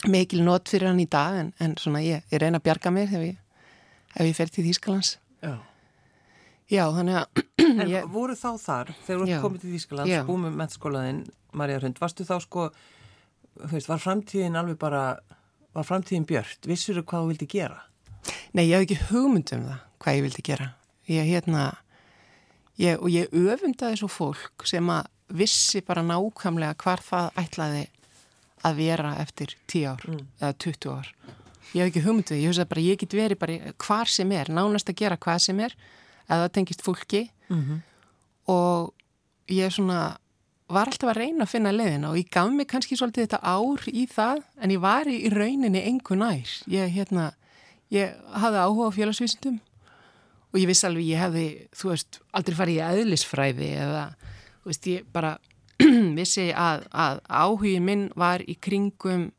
mikil 0.10 0.42
not 0.46 0.70
fyrir 0.70 0.90
hann 0.90 1.02
í 1.02 1.08
dag 1.10 1.38
en, 1.38 1.52
en 1.62 1.76
svona 1.80 2.02
ég, 2.04 2.24
ég 2.32 2.42
reyna 2.42 2.60
að 2.62 2.68
bjarga 2.68 2.94
mér 2.94 3.12
ef 3.12 3.26
ég, 3.26 3.68
ef 4.16 4.26
ég 4.26 4.38
fer 4.38 4.50
til 4.54 4.66
Þískalands 4.66 5.12
já. 5.44 5.54
já, 6.72 6.84
þannig 6.96 7.20
að 7.22 7.44
En 7.82 7.88
ég, 7.88 8.08
voru 8.12 8.36
þá 8.36 8.50
þar, 8.60 8.90
þegar 9.06 9.22
þú 9.30 9.36
komið 9.46 9.62
til 9.64 9.74
Þýskaland, 9.76 10.10
Já. 10.12 10.22
búið 10.28 10.42
með 10.44 10.56
mentaskólaðinn, 10.60 11.20
Marja 11.56 11.78
Hrund, 11.80 12.00
varstu 12.02 12.26
þá 12.28 12.34
sko, 12.44 12.66
veist, 13.72 13.90
var 13.90 14.02
framtíðin 14.02 14.58
alveg 14.60 14.80
bara, 14.82 15.06
var 15.76 15.88
framtíðin 15.88 16.28
björt, 16.30 16.68
vissur 16.70 17.00
þú 17.00 17.06
hvað 17.10 17.24
þú 17.24 17.32
vildi 17.32 17.48
gera? 17.52 17.80
Nei, 18.56 18.68
ég 18.68 18.76
hef 18.76 18.86
ekki 18.86 19.00
hugmynd 19.10 19.54
um 19.56 19.66
það, 19.70 19.82
hvað 20.04 20.18
ég 20.18 20.26
vildi 20.28 20.46
gera. 20.46 20.68
Ég, 21.12 21.30
hérna, 21.32 21.66
ég, 22.80 23.00
og 23.00 23.10
ég 23.12 23.34
öfundaði 23.34 24.02
svo 24.02 24.10
fólk 24.12 24.68
sem 24.70 24.92
að 24.94 25.10
vissi 25.32 25.82
bara 25.88 26.04
nákvæmlega 26.04 26.76
hvar 26.82 27.04
það 27.06 27.30
ætlaði 27.40 27.86
að 28.68 28.82
vera 28.82 29.14
eftir 29.22 29.56
10 29.72 29.88
ár 29.90 30.04
eða 30.12 30.52
20 30.66 30.92
ár. 30.92 31.12
Ég 31.72 31.86
hef 31.86 31.92
ekki 31.92 32.04
hugmynd 32.06 32.28
um 32.28 32.30
það, 32.34 32.42
ég 32.44 32.60
hef 32.60 32.72
bara, 32.74 32.86
ég 32.86 33.00
get 33.00 33.16
verið 33.16 33.42
bara 33.42 33.76
hvar 33.86 34.12
sem 34.12 34.34
er, 34.36 34.52
nánast 34.52 34.92
að 34.92 35.00
gera 35.02 35.20
hvað 35.22 35.46
sem 35.48 35.64
er, 35.64 35.76
eða 36.28 36.44
það 36.46 36.54
tengist 36.58 36.84
fólki 36.86 37.24
og 38.52 38.92
ég 39.52 39.72
svona 39.74 40.02
var 40.74 40.90
alltaf 40.90 41.12
að 41.12 41.20
reyna 41.20 41.46
að 41.46 41.52
finna 41.52 41.72
leiðina 41.74 42.12
og 42.12 42.18
ég 42.20 42.30
gaf 42.32 42.50
mig 42.54 42.68
kannski 42.70 42.98
svolítið 43.00 43.28
þetta 43.28 43.40
ár 43.44 43.84
í 43.92 44.06
það 44.10 44.42
en 44.62 44.74
ég 44.74 44.82
var 44.84 45.10
í, 45.10 45.18
rauninni 45.34 45.84
engu 45.90 46.18
nær. 46.20 46.54
Ég, 46.72 46.92
hérna, 46.96 47.32
ég 47.94 48.16
hafði 48.44 48.64
áhuga 48.66 48.90
á 48.92 48.96
félagsvísindum 48.98 49.60
og 50.52 50.60
ég 50.60 50.68
vissi 50.70 50.88
alveg, 50.88 51.08
ég 51.08 51.22
hefði, 51.24 51.46
þú 51.78 51.92
veist, 51.94 52.20
aldrei 52.36 52.58
farið 52.58 52.80
í 52.80 52.86
aðlisfræði 52.88 53.70
eða, 53.86 54.06
þú 54.62 54.72
veist, 54.72 54.90
ég 54.92 55.12
bara 55.16 55.36
vissi 56.20 56.48
að, 56.52 56.88
að 56.92 57.22
áhugin 57.28 57.88
minn 57.88 58.08
var 58.20 58.44
í 58.44 58.58
kringum 58.60 59.30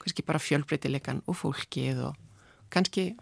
kannski 0.00 0.24
bara 0.26 0.40
fjölbreytilegan 0.42 1.20
og 1.28 1.36
fólkið 1.36 2.06
og 2.08 2.16
kannski, 2.72 3.12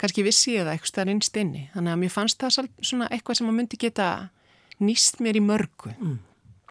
kannski 0.00 0.26
vissi 0.26 0.58
ég 0.58 0.66
það 0.66 0.76
eitthvað 0.76 0.92
stær 0.92 1.10
innst 1.10 1.40
inni. 1.40 1.66
Þannig 1.72 1.94
að 1.96 2.00
mér 2.02 2.12
fannst 2.12 2.44
það 2.44 2.70
svona 2.84 3.08
eitthvað 3.10 3.40
sem 3.40 3.50
að 3.50 3.58
myndi 3.58 3.80
geta 3.80 4.12
nýst 4.84 5.22
mér 5.24 5.40
í 5.40 5.44
mörgu. 5.44 5.96
Mm 5.96 6.22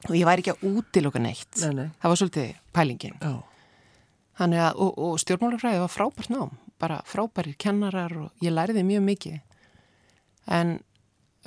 og 0.10 0.16
ég 0.18 0.28
væri 0.28 0.44
ekki 0.44 0.54
að 0.56 0.78
útiloka 0.80 1.22
neitt. 1.22 1.52
Nei, 1.62 1.74
nei. 1.78 1.88
það 2.02 2.14
var 2.14 2.22
svolítið 2.22 2.50
pælingin. 2.76 3.18
Að, 3.24 4.80
og, 4.82 4.92
og 4.98 5.20
stjórnmálafræði 5.22 5.84
var 5.84 5.94
frábært 5.94 6.34
nám. 6.34 6.56
Bara 6.82 7.02
frábærir 7.08 7.56
kennarar 7.62 8.16
og 8.26 8.44
ég 8.44 8.54
læriði 8.54 8.84
mjög 8.88 9.06
mikið. 9.08 9.40
En 10.52 10.76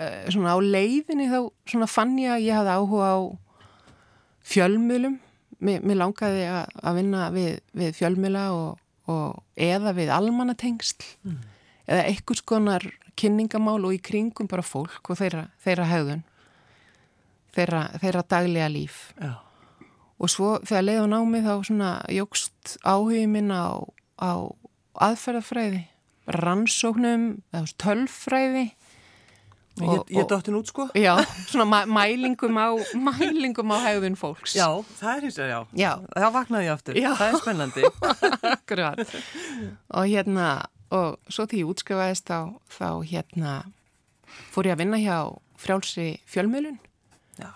uh, 0.01 0.23
svona 0.33 0.55
á 0.55 0.59
leiðinni 0.63 1.29
þá 1.33 1.41
svona 1.69 1.91
fann 1.91 2.17
ég 2.23 2.37
að 2.37 2.47
ég 2.47 2.59
hafði 2.61 2.77
áhuga 2.79 3.11
á 3.13 3.19
fjölmjölum 4.47 5.19
mér, 5.59 5.83
mér 5.83 6.01
langaði 6.03 6.47
að, 6.51 6.77
að 6.83 7.01
vinna 7.01 7.27
við, 7.35 7.51
við 7.77 7.97
fjölmjöla 7.99 8.45
og, 8.55 8.79
og 9.11 9.67
eða 9.67 9.93
við 9.97 10.13
almanatengsl 10.15 11.05
mm. 11.27 11.43
eða 11.87 12.07
einhvers 12.13 12.45
konar 12.47 12.87
kynningamál 13.17 13.81
og 13.81 13.97
í 13.97 14.01
kringum 14.05 14.49
bara 14.51 14.65
fólk 14.67 15.11
og 15.11 15.21
þeirra, 15.21 15.47
þeirra 15.65 15.89
höfðun 15.91 16.25
þeirra, 17.57 17.83
þeirra 18.03 18.23
daglega 18.29 18.71
líf. 18.73 19.01
Já. 19.21 19.35
og 20.17 20.33
svo 20.33 20.55
þegar 20.65 20.87
leiðan 20.87 21.17
á 21.17 21.21
mig 21.29 21.43
þá 21.45 21.55
svona 21.69 21.91
jógst 22.09 22.79
áhugin 22.85 23.35
minn 23.35 23.53
á, 23.53 23.85
á 24.17 24.49
aðferðafræði 24.97 25.85
rannsóknum 26.27 27.43
tölfræði. 27.79 28.71
Ég, 29.77 30.01
ég 30.09 30.25
dóttin 30.25 30.57
út 30.57 30.71
sko. 30.71 30.87
Já, 30.97 31.19
svona 31.51 31.67
mæ, 31.69 31.85
mælingum 31.85 32.57
á 32.57 32.73
mælingum 32.97 33.75
á 33.77 33.85
hegðun 33.85 34.17
fólks. 34.17 34.57
Já, 34.57 34.81
það 34.97 35.11
er 35.13 35.27
hins 35.27 35.37
vegar, 35.37 35.51
já. 35.53 35.83
já. 35.85 35.91
Það 36.17 36.33
vaknaði 36.39 36.69
ég 36.69 36.73
aftur, 36.73 37.01
já. 37.03 37.11
það 37.19 37.29
er 37.29 37.41
spennandi. 37.43 37.91
Akkurat. 38.57 39.15
Og 39.93 40.09
hérna, 40.09 40.49
og 40.97 41.19
svo 41.29 41.45
því 41.45 41.61
ég 41.61 41.75
útskrifaðist 41.75 42.33
þá, 42.33 42.57
þá 42.73 42.89
hérna 43.05 43.53
fór 44.55 44.71
ég 44.71 44.79
að 44.79 44.83
vinna 44.87 45.03
hjá 45.03 45.19
frjálsri 45.61 46.09
fjölmjölun 46.29 46.81
Já. 47.39 47.51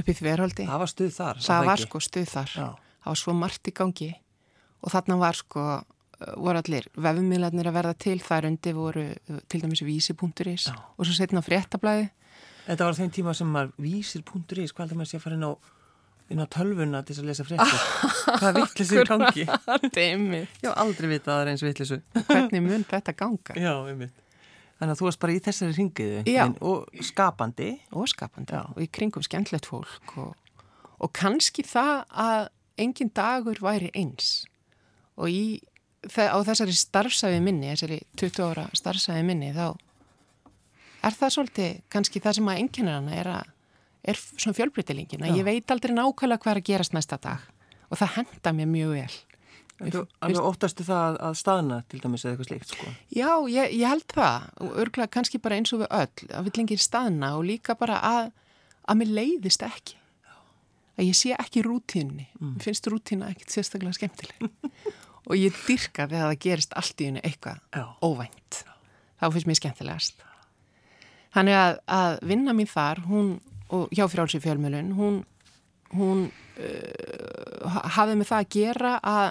upp 0.00 0.08
í 0.08 0.14
þverholdi. 0.16 0.66
Það 0.68 0.82
var 0.82 0.92
stuð 0.92 1.10
þar. 1.16 1.40
Það 1.44 1.66
var 1.70 1.82
sko 1.84 2.00
stuð 2.04 2.28
þar. 2.30 2.52
Já. 2.54 2.68
Það 3.00 3.10
var 3.12 3.20
svo 3.22 3.34
margt 3.36 3.70
í 3.70 3.74
gangi 3.76 4.10
og 4.80 4.92
þarna 4.94 5.16
var 5.20 5.38
sko, 5.38 5.64
voru 6.40 6.60
allir 6.60 6.86
vefumílarnir 7.00 7.68
að 7.68 7.76
verða 7.78 7.96
til, 8.04 8.16
þar 8.24 8.48
undir 8.50 8.76
voru 8.76 9.04
til 9.48 9.60
dæmis 9.64 9.82
vísi.is 9.84 10.70
og 10.70 11.04
svo 11.04 11.16
setna 11.16 11.42
fréttablaði. 11.44 12.08
Þetta 12.68 12.86
var 12.86 12.96
þeim 13.00 13.12
tíma 13.16 13.34
sem 13.34 13.50
maður 13.50 13.72
vísir.is, 13.82 14.72
hvað 14.72 14.84
heldur 14.84 15.00
maður 15.00 15.10
sé 15.10 15.18
að 15.18 15.24
fara 15.24 15.38
inn 15.38 15.46
á, 15.48 15.52
inn 16.30 16.42
á 16.44 16.46
tölvuna 16.52 17.00
til 17.08 17.16
að 17.18 17.30
lesa 17.32 17.46
fréttir? 17.48 17.86
Hvað 18.40 18.58
vittlisir 18.60 19.08
gangi? 19.08 19.46
Einmitt. 20.04 20.60
Já, 20.62 20.70
aldrei 20.76 21.08
vita 21.10 21.32
að 21.32 21.32
það 21.32 21.40
er 21.42 21.52
eins 21.54 21.64
vittlisu. 21.66 21.98
Hvernig 22.28 22.62
mun 22.68 22.84
þetta 22.92 23.16
ganga? 23.16 23.56
Já, 23.58 23.72
einmitt. 23.90 24.14
Þannig 24.80 24.94
að 24.94 25.00
þú 25.00 25.06
varst 25.06 25.20
bara 25.20 25.34
í 25.36 25.40
þessari 25.44 25.76
ringiðu 25.76 26.44
og 26.64 27.02
skapandi. 27.04 27.70
Og 27.92 28.08
skapandi 28.08 28.56
Já. 28.56 28.62
og 28.64 28.80
í 28.80 28.88
kringum 28.88 29.24
skemmtlegt 29.26 29.68
fólk 29.68 30.14
og, 30.16 30.64
og 30.96 31.12
kannski 31.16 31.64
það 31.68 32.06
að 32.08 32.46
engin 32.80 33.12
dagur 33.12 33.60
væri 33.60 33.90
eins 33.92 34.46
og 35.20 35.28
í, 35.28 35.60
á 36.08 36.38
þessari 36.48 36.72
starfsæfi 36.72 37.42
minni, 37.44 37.68
þessari 37.74 38.00
20 38.16 38.46
ára 38.46 38.66
starfsæfi 38.72 39.24
minni 39.26 39.52
þá 39.52 39.76
er 41.04 41.16
það 41.16 41.34
svolítið 41.36 41.80
kannski 41.92 42.22
það 42.24 42.38
sem 42.38 42.50
að 42.52 42.60
enginnir 42.62 42.96
hana 42.96 43.16
er, 43.16 43.30
að, 43.36 43.50
er 44.12 44.20
svona 44.20 44.56
fjölbrytilingin 44.56 45.26
að 45.26 45.40
ég 45.40 45.48
veit 45.48 45.74
aldrei 45.74 45.92
nákvæmlega 45.96 46.40
hvað 46.44 46.54
er 46.54 46.62
að 46.62 46.68
gerast 46.70 46.96
næsta 46.96 47.20
dag 47.20 47.44
og 47.90 48.00
það 48.00 48.16
henda 48.16 48.54
mér 48.56 48.70
mjög 48.70 48.96
vel. 48.96 49.18
Alveg 49.80 50.44
óttastu 50.44 50.84
það 50.84 51.16
að 51.24 51.38
staðna 51.40 51.78
til 51.88 52.00
dæmis 52.02 52.24
eða 52.24 52.34
eitthvað 52.34 52.50
slíkt 52.50 52.74
sko? 52.74 52.90
Já, 53.16 53.30
ég, 53.48 53.72
ég 53.78 53.86
held 53.88 54.06
það 54.12 54.50
og 54.60 54.76
örgulega 54.84 55.14
kannski 55.16 55.40
bara 55.40 55.56
eins 55.56 55.72
og 55.72 55.82
við 55.82 55.90
öll 56.00 56.28
að 56.36 56.48
við 56.48 56.60
lengir 56.60 56.82
staðna 56.84 57.32
og 57.38 57.46
líka 57.48 57.76
bara 57.80 58.00
að 58.04 58.30
að 58.90 59.00
mér 59.00 59.12
leiðist 59.18 59.64
ekki 59.64 59.98
að 61.00 61.06
ég 61.06 61.16
sé 61.16 61.34
ekki 61.36 61.62
rútínni 61.64 62.26
mm. 62.38 62.56
finnst 62.60 62.88
rútína 62.90 63.30
ekkert 63.32 63.54
sérstaklega 63.54 63.96
skemmtileg 63.96 64.50
og 65.28 65.36
ég 65.38 65.56
dyrka 65.66 66.08
þegar 66.10 66.26
það 66.26 66.42
gerist 66.44 66.76
allt 66.76 67.00
í 67.00 67.08
henni 67.08 67.24
eitthvað 67.24 67.62
Já. 67.72 67.86
óvænt 68.04 68.64
þá 69.20 69.30
finnst 69.30 69.48
mér 69.48 69.62
skemmtilegast 69.62 70.26
Þannig 71.30 71.54
að, 71.54 71.76
að 71.94 72.16
vinna 72.26 72.52
mín 72.58 72.66
þar 72.66 73.04
hún, 73.06 73.34
og 73.70 73.92
hjá 73.94 74.02
frjálsi 74.10 74.40
fjölmjölun 74.42 74.88
hún, 74.98 75.20
hún 75.94 76.24
uh, 76.58 77.76
hafði 77.94 78.16
með 78.18 78.30
það 78.32 78.40
að 78.40 78.48
gera 78.56 78.94
að 78.98 79.28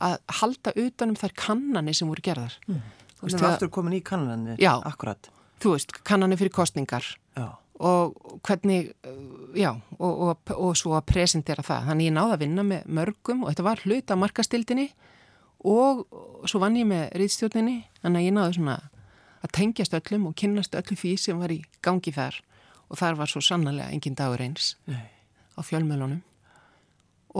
að 0.00 0.16
halda 0.40 0.74
utanum 0.80 1.18
þær 1.18 1.34
kannanir 1.38 1.96
sem 1.96 2.10
voru 2.10 2.24
gerðar. 2.24 2.56
Mm. 2.68 2.82
Þú 3.16 3.26
veist, 3.26 3.36
það 3.36 3.46
er 3.46 3.56
aftur 3.56 3.72
komin 3.74 3.96
í 3.98 4.02
kannanir, 4.04 4.60
já, 4.60 4.72
akkurat. 4.88 5.30
Þú 5.60 5.74
veist, 5.74 5.92
kannanir 6.08 6.40
fyrir 6.40 6.54
kostningar 6.56 7.04
já. 7.36 7.48
og 7.84 8.40
hvernig, 8.46 8.94
já, 9.56 9.74
og, 9.98 10.22
og, 10.30 10.54
og 10.56 10.78
svo 10.80 10.94
að 10.96 11.08
presentera 11.12 11.64
það. 11.66 11.90
Þannig 11.90 12.08
ég 12.08 12.16
náði 12.16 12.36
að 12.36 12.44
vinna 12.46 12.66
með 12.70 12.94
mörgum 13.00 13.44
og 13.44 13.52
þetta 13.52 13.66
var 13.68 13.84
hlut 13.84 14.14
af 14.14 14.22
markastildinni 14.22 14.86
og 15.68 16.06
svo 16.48 16.62
vann 16.62 16.78
ég 16.80 16.88
með 16.88 17.10
riðstjórninni, 17.20 17.76
þannig 18.00 18.22
að 18.22 18.28
ég 18.30 18.36
náði 18.38 18.56
svona 18.56 18.78
að 19.40 19.52
tengjast 19.56 19.96
öllum 19.96 20.30
og 20.30 20.36
kynnast 20.38 20.76
öllu 20.76 20.96
því 20.96 21.14
sem 21.20 21.40
var 21.40 21.52
í 21.52 21.60
gangi 21.84 22.12
þar 22.14 22.40
og 22.90 22.98
þar 23.00 23.20
var 23.20 23.30
svo 23.30 23.42
sannlega 23.44 23.90
engin 23.94 24.16
dagur 24.18 24.42
eins 24.42 24.74
Nei. 24.90 25.06
á 25.56 25.60
fjölmjölunum 25.64 26.20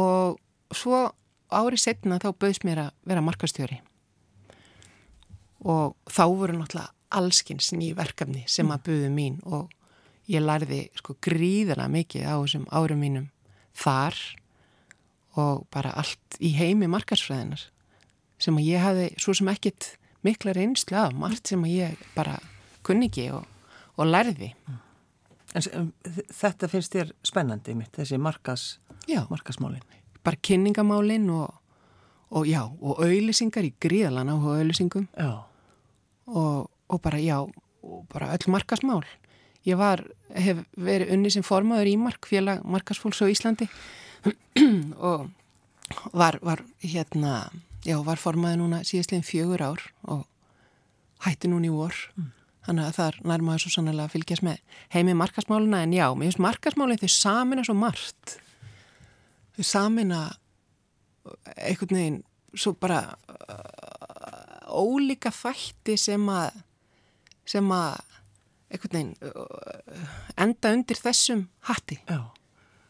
og 0.00 0.38
svo 0.76 1.10
árið 1.52 1.84
setna 1.84 2.20
þá 2.22 2.30
bauðs 2.32 2.62
mér 2.66 2.84
að 2.86 2.90
vera 3.10 3.24
markastjóri 3.24 3.80
og 5.60 5.96
þá 6.08 6.24
voru 6.30 6.56
náttúrulega 6.56 6.94
allskins 7.10 7.72
ný 7.74 7.90
verkefni 7.98 8.44
sem 8.48 8.70
að 8.70 8.84
buðu 8.88 9.10
mín 9.12 9.40
og 9.44 9.70
ég 10.30 10.44
lærði 10.44 10.84
sko 10.98 11.16
gríðarlega 11.22 11.90
mikið 11.90 12.28
á 12.30 12.34
þessum 12.38 12.68
árum 12.70 13.02
mínum 13.02 13.26
þar 13.76 14.16
og 15.40 15.66
bara 15.74 15.94
allt 15.98 16.38
í 16.42 16.52
heimi 16.56 16.88
markarsfræðinar 16.90 17.66
sem 18.40 18.56
að 18.56 18.68
ég 18.70 18.84
hafi 18.84 19.08
svo 19.20 19.34
sem 19.36 19.50
ekkit 19.52 19.94
mikla 20.26 20.54
reynslu 20.56 20.98
af 21.00 21.16
margt 21.16 21.50
sem 21.50 21.62
að 21.64 21.76
ég 21.76 22.04
bara 22.14 22.38
kunni 22.86 23.10
ekki 23.10 23.28
og, 23.34 23.44
og 23.96 24.08
lærði. 24.08 24.52
En 25.56 25.90
þetta 26.30 26.68
finnst 26.70 26.94
þér 26.94 27.14
spennandi 27.26 27.74
mitt, 27.74 27.92
þessi 27.96 28.20
markas, 28.22 28.78
markasmálinn? 29.30 29.99
Bara 30.26 30.40
kynningamálinn 30.42 31.28
og, 31.32 31.54
og 32.30 32.46
já, 32.48 32.62
og 32.66 33.00
auðlisingar 33.04 33.66
í 33.66 33.72
gríðalan 33.82 34.30
á 34.32 34.36
auðlisingum 34.36 35.08
og, 35.16 36.70
og 36.70 37.02
bara 37.02 37.20
já, 37.22 37.38
og 37.40 38.06
bara 38.12 38.32
öll 38.34 38.52
markasmál. 38.52 39.04
Ég 39.66 39.76
var, 39.76 40.02
hef 40.32 40.62
verið 40.80 41.12
unni 41.16 41.30
sem 41.32 41.44
formaður 41.44 41.90
í 41.90 41.96
mark, 42.00 42.24
félag 42.28 42.62
markasfólks 42.64 43.20
á 43.20 43.28
Íslandi 43.28 43.68
og 45.10 45.28
var, 46.16 46.38
var 46.40 46.64
hérna, 46.80 47.50
já, 47.84 47.98
var 48.04 48.20
formaður 48.20 48.62
núna 48.62 48.82
síðastlegin 48.88 49.26
fjögur 49.26 49.64
ár 49.64 49.86
og 50.08 50.24
hætti 51.26 51.50
núna 51.52 51.68
í 51.68 51.74
vor. 51.74 51.96
Mm. 52.16 52.30
Þannig 52.60 52.86
að 52.86 52.96
það 52.96 53.06
er 53.10 53.18
nærmaður 53.32 53.62
svo 53.64 53.72
sannlega 53.74 54.06
að 54.06 54.14
fylgjast 54.14 54.44
með 54.44 54.78
heimi 54.92 55.16
markasmáluna 55.16 55.82
en 55.84 55.96
já, 55.96 56.06
mér 56.12 56.28
finnst 56.28 56.44
markasmálinn 56.44 57.00
þau 57.00 57.12
samin 57.12 57.60
er 57.60 57.68
svo 57.68 57.76
margt 57.76 58.36
samina 59.66 60.24
einhvern 61.56 61.96
veginn 61.96 62.18
svo 62.56 62.74
bara 62.80 63.02
uh, 63.30 64.70
ólíka 64.70 65.32
þætti 65.34 65.96
sem 66.00 66.26
að 66.32 66.60
sem 67.50 67.72
að 67.74 68.00
einhvern 68.70 68.96
veginn 68.96 69.14
uh, 69.26 70.04
enda 70.40 70.74
undir 70.74 70.98
þessum 70.98 71.46
hatti. 71.68 72.00
Já. 72.08 72.30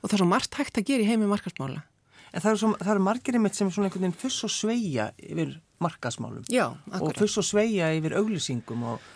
og 0.01 0.09
það 0.09 0.17
er 0.17 0.23
svo 0.23 0.31
margt 0.33 0.61
hægt 0.61 0.81
að 0.81 0.91
gera 0.93 1.07
í 1.07 1.11
heimi 1.13 1.31
markasmála 1.31 1.87
En 2.31 2.43
það 2.45 2.53
eru, 2.53 2.69
eru 2.93 3.01
margirinn 3.03 3.43
mitt 3.43 3.57
sem 3.59 3.71
svona 3.75 3.89
einhvern 3.89 4.05
veginn 4.07 4.21
fuss 4.21 4.45
og 4.47 4.53
sveia 4.55 5.09
yfir 5.19 5.57
markasmálum 5.83 6.45
Já, 6.53 6.69
og 7.01 7.17
fuss 7.19 7.41
og 7.41 7.47
sveia 7.49 7.91
yfir 7.97 8.15
auglýsingum 8.21 8.85
og 8.93 9.09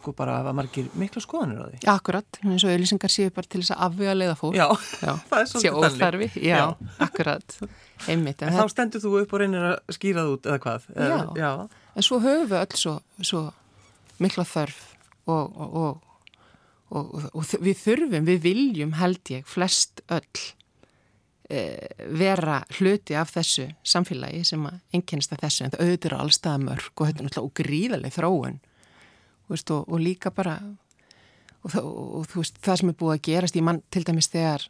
sko 0.00 0.12
bara 0.16 0.38
að 0.40 0.50
margir 0.58 0.90
mikla 0.98 1.22
skoðanir 1.24 1.62
á 1.62 1.66
því. 1.70 1.80
Akkurat, 1.92 2.40
eins 2.44 2.64
og 2.66 2.72
auðlýsingar 2.74 3.12
séu 3.12 3.32
bara 3.34 3.50
til 3.50 3.62
þess 3.62 3.74
að 3.74 3.84
afvega 3.86 4.16
leiða 4.16 4.36
fólk. 4.38 4.58
Já, 4.58 4.66
já 5.00 5.12
það 5.30 5.38
er 5.40 5.50
svolítið 5.52 5.98
þannig. 6.02 6.36
Já, 6.40 6.56
já, 6.56 6.92
akkurat, 7.06 7.56
einmitt. 8.06 8.44
En, 8.44 8.52
en 8.52 8.60
þá 8.60 8.74
stendur 8.74 9.04
þú 9.04 9.14
upp 9.22 9.34
og 9.36 9.42
reynir 9.44 9.66
að 9.72 9.96
skýra 9.96 10.24
það 10.24 10.36
út 10.36 10.50
eða 10.50 10.60
hvað? 10.66 10.86
Já, 10.94 11.16
já. 11.40 11.50
en 11.94 12.08
svo 12.08 12.20
höfum 12.24 12.52
við 12.52 12.60
öll 12.60 12.80
svo, 12.84 12.94
svo 13.32 13.42
mikla 14.20 14.46
þörf 14.48 14.80
og, 15.30 15.60
og, 15.60 16.00
og, 16.90 17.18
og, 17.32 17.52
við 17.60 17.76
þurfum, 17.84 18.24
við 18.28 18.40
viljum 18.44 18.96
held 19.00 19.32
ég 19.32 19.48
flest 19.48 20.02
öll 20.12 20.44
e, 21.50 21.60
vera 22.18 22.60
hluti 22.78 23.16
af 23.18 23.32
þessu 23.34 23.68
samfélagi 23.86 24.42
sem 24.52 24.66
að 24.68 24.80
einkennist 24.96 25.34
af 25.34 25.44
þessu 25.44 25.66
en 25.66 25.74
það 25.74 25.84
auðvitað 25.84 26.10
eru 26.10 26.20
allstaða 26.24 26.64
mörg 26.66 26.90
og 26.94 27.08
þetta 27.08 27.22
er 27.22 27.28
náttúrulega 27.28 27.50
ógríðarlega 27.50 28.16
þróun 28.18 28.58
veist, 29.50 29.70
og, 29.74 29.86
og 29.90 30.00
líka 30.02 30.30
bara 30.34 30.58
og, 31.64 31.74
og 31.76 32.28
veist 32.34 32.60
það 32.64 32.80
sem 32.82 32.92
er 32.92 32.98
búið 33.00 33.16
að 33.16 33.24
gerast 33.28 33.58
í 33.58 33.64
mann 33.64 33.82
til 33.92 34.04
dæmis 34.08 34.30
þegar 34.32 34.68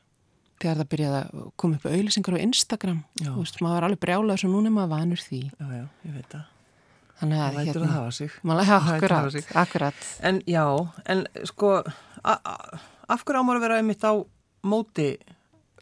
þegar 0.61 0.81
það 0.83 0.89
byrjaði 0.93 1.21
að 1.25 1.45
koma 1.57 1.79
upp 1.79 1.87
auðlisingar 1.89 2.37
á 2.37 2.45
Instagram, 2.45 2.99
veist, 3.39 3.61
maður 3.65 3.77
var 3.79 3.87
alveg 3.89 4.01
brjálað 4.05 4.41
sem 4.43 4.51
núna 4.53 4.73
maður 4.75 4.91
vanur 4.93 5.23
því. 5.25 5.39
Já, 5.57 5.67
já, 5.73 5.85
ég 6.05 6.17
veit 6.19 6.35
það. 6.35 6.49
Þannig 7.21 7.41
að, 7.41 7.55
Það 7.55 7.67
lætur 7.69 7.83
að 7.87 7.95
hafa 7.95 8.13
sig. 8.17 8.35
maður, 8.49 8.73
akkurat, 8.77 9.39
akkurat. 9.63 10.05
En 10.29 10.43
já, 10.49 10.65
en 11.15 11.25
sko 11.49 11.73
af 12.25 13.25
hverju 13.25 13.41
ámar 13.41 13.59
að 13.61 13.65
vera 13.65 13.81
einmitt 13.81 14.05
á 14.05 14.13
móti 14.69 15.09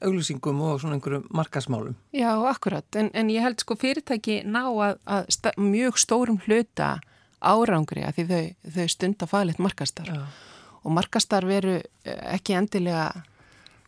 auglýsingum 0.03 0.61
og 0.63 0.79
svona 0.79 0.95
einhverju 0.99 1.25
markasmálum 1.35 1.97
Já, 2.15 2.31
akkurat, 2.47 2.87
en, 2.99 3.11
en 3.19 3.31
ég 3.35 3.43
held 3.43 3.59
sko 3.63 3.75
fyrirtæki 3.79 4.41
ná 4.47 4.61
að, 4.71 4.99
að 5.11 5.31
sta, 5.35 5.53
mjög 5.59 5.99
stórum 5.99 6.39
hluta 6.47 7.01
árangri 7.41 8.05
að 8.07 8.19
því 8.19 8.27
þau, 8.29 8.71
þau 8.77 8.87
stund 8.95 9.25
að 9.25 9.33
faðilegt 9.33 9.63
markastar 9.63 10.11
Já. 10.11 10.23
og 10.83 10.95
markastar 10.97 11.47
veru 11.49 11.77
eh, 11.79 12.23
ekki 12.35 12.57
endilega 12.59 13.11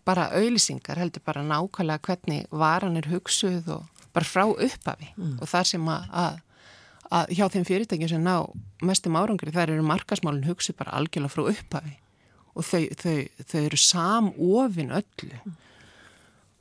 bara 0.07 0.30
auðlýsingar, 0.35 0.99
heldur 0.99 1.23
bara 1.25 1.42
nákvæmlega 1.45 2.02
hvernig 2.07 2.47
varan 2.50 2.99
er 2.99 3.09
hugsuð 3.11 3.69
og 3.76 4.07
bara 4.14 4.26
frá 4.26 4.47
upphafi 4.49 5.11
mm. 5.14 5.37
og 5.40 5.50
þar 5.50 5.69
sem 5.69 5.90
að, 5.92 6.07
að, 6.23 6.38
að 7.19 7.35
hjá 7.38 7.45
þeim 7.54 7.66
fyrirtækjum 7.69 8.12
sem 8.14 8.25
ná 8.25 8.37
mestum 8.87 9.19
árangri 9.21 9.54
þar 9.54 9.75
eru 9.75 9.87
markasmálun 9.87 10.49
hugsuð 10.49 10.78
bara 10.80 10.97
algjörlega 10.99 11.35
frá 11.35 11.45
upphafi 11.52 11.95
og 12.54 12.66
þau, 12.66 12.83
þau, 12.99 13.19
þau 13.52 13.61
eru 13.61 13.83
samofin 13.85 14.97
öllu 14.99 15.37
mm. 15.45 15.54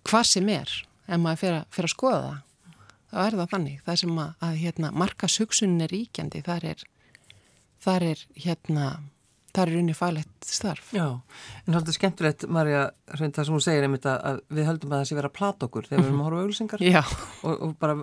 hvað 0.10 0.29
sem 0.34 0.53
er 0.53 0.75
ef 1.10 1.17
maður 1.17 1.65
fyrir 1.74 1.89
að 1.89 1.96
skoða 1.96 2.22
það 2.27 2.46
þá 3.10 3.22
er 3.25 3.38
það 3.42 3.54
þannig, 3.54 3.86
það 3.86 4.01
sem 4.04 4.20
að, 4.24 4.34
að 4.48 4.58
hérna, 4.63 4.92
markashugsunin 5.04 5.86
er 5.86 5.94
ríkjandi 5.94 6.44
þar 6.46 6.68
er, 6.74 6.84
þar 7.86 8.10
er 8.12 8.28
hérna 8.46 8.89
það 9.50 9.63
er 9.63 9.80
unni 9.80 9.96
fælegt 9.98 10.46
starf. 10.46 10.92
Já, 10.96 11.08
en 11.66 11.78
er 11.80 11.96
skemmtilegt, 11.96 12.46
Marja, 12.54 12.86
það 13.10 13.39
sem 13.42 13.56
hún 13.56 13.66
segir 13.66 13.88
einmitt 13.88 14.06
að 14.10 14.42
við 14.54 14.70
höldum 14.70 14.94
að 14.94 15.01
það 15.01 15.10
sé 15.10 15.20
vera 15.20 15.32
að 15.32 15.38
plata 15.39 15.69
okkur 15.69 15.89
þegar 15.89 16.04
við 16.04 16.10
erum 16.10 16.22
að 16.22 16.30
horfa 16.30 16.43
auðvilsingar 16.43 16.86
og, 17.50 17.65
og 17.67 17.76
bara 17.82 17.98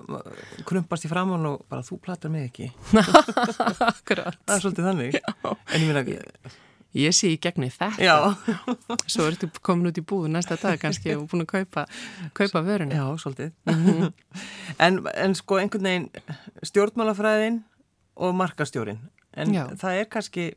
krumpast 0.69 1.07
í 1.07 1.13
framán 1.13 1.51
og 1.53 1.67
bara 1.71 1.87
þú 1.87 2.01
platar 2.03 2.35
mig 2.35 2.51
ekki. 2.51 2.71
Akkurát. 3.91 4.41
Það 4.43 4.57
er 4.59 4.65
svolítið 4.65 4.89
þannig. 4.91 5.19
Já. 5.21 5.51
En 5.53 5.83
ég 5.83 5.91
minna 5.91 6.07
ekki... 6.07 6.65
Ég 6.97 7.13
sé 7.13 7.29
í 7.35 7.39
gegni 7.43 7.69
þetta. 7.69 7.91
Já. 8.01 8.17
Svo 9.13 9.27
ertu 9.29 9.51
komin 9.65 9.91
út 9.91 9.99
í 10.01 10.05
búðu 10.07 10.31
næsta 10.33 10.57
dag 10.61 10.79
kannski 10.81 11.13
og 11.17 11.27
búin 11.31 11.45
að 11.45 11.51
kaupa, 11.53 11.87
kaupa 12.37 12.63
vörunni. 12.65 12.97
Já, 12.97 13.05
svolítið. 13.21 13.53
Mm 13.69 13.83
-hmm. 13.87 14.13
en, 14.79 15.01
en 15.15 15.35
sko 15.35 15.59
einhvern 15.61 15.85
veginn 15.85 16.09
stjórnmálafræðin 16.63 17.65
og 18.17 18.35
markastjórin. 18.35 19.01
En 19.37 19.55
Já. 19.55 19.69
það 19.77 20.01
er 20.01 20.05
kannski 20.05 20.55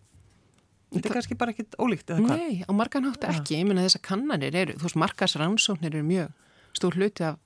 Þetta 0.90 1.10
er 1.10 1.14
kannski 1.14 1.36
bara 1.38 1.54
ekkit 1.54 1.76
ólíkt 1.78 2.10
eða 2.10 2.24
hvað? 2.26 2.40
Nei, 2.40 2.64
á 2.66 2.72
marganhátt 2.74 3.26
ekki. 3.30 3.60
Ég 3.60 3.68
minna 3.68 3.84
þess 3.86 4.00
að 4.00 4.08
kannanir 4.08 4.56
eru, 4.58 4.74
þú 4.74 4.88
veist, 4.88 4.98
markasrannsóknir 4.98 5.94
eru 5.94 6.02
mjög 6.04 6.32
stór 6.74 6.98
hluti 6.98 7.24
af, 7.28 7.38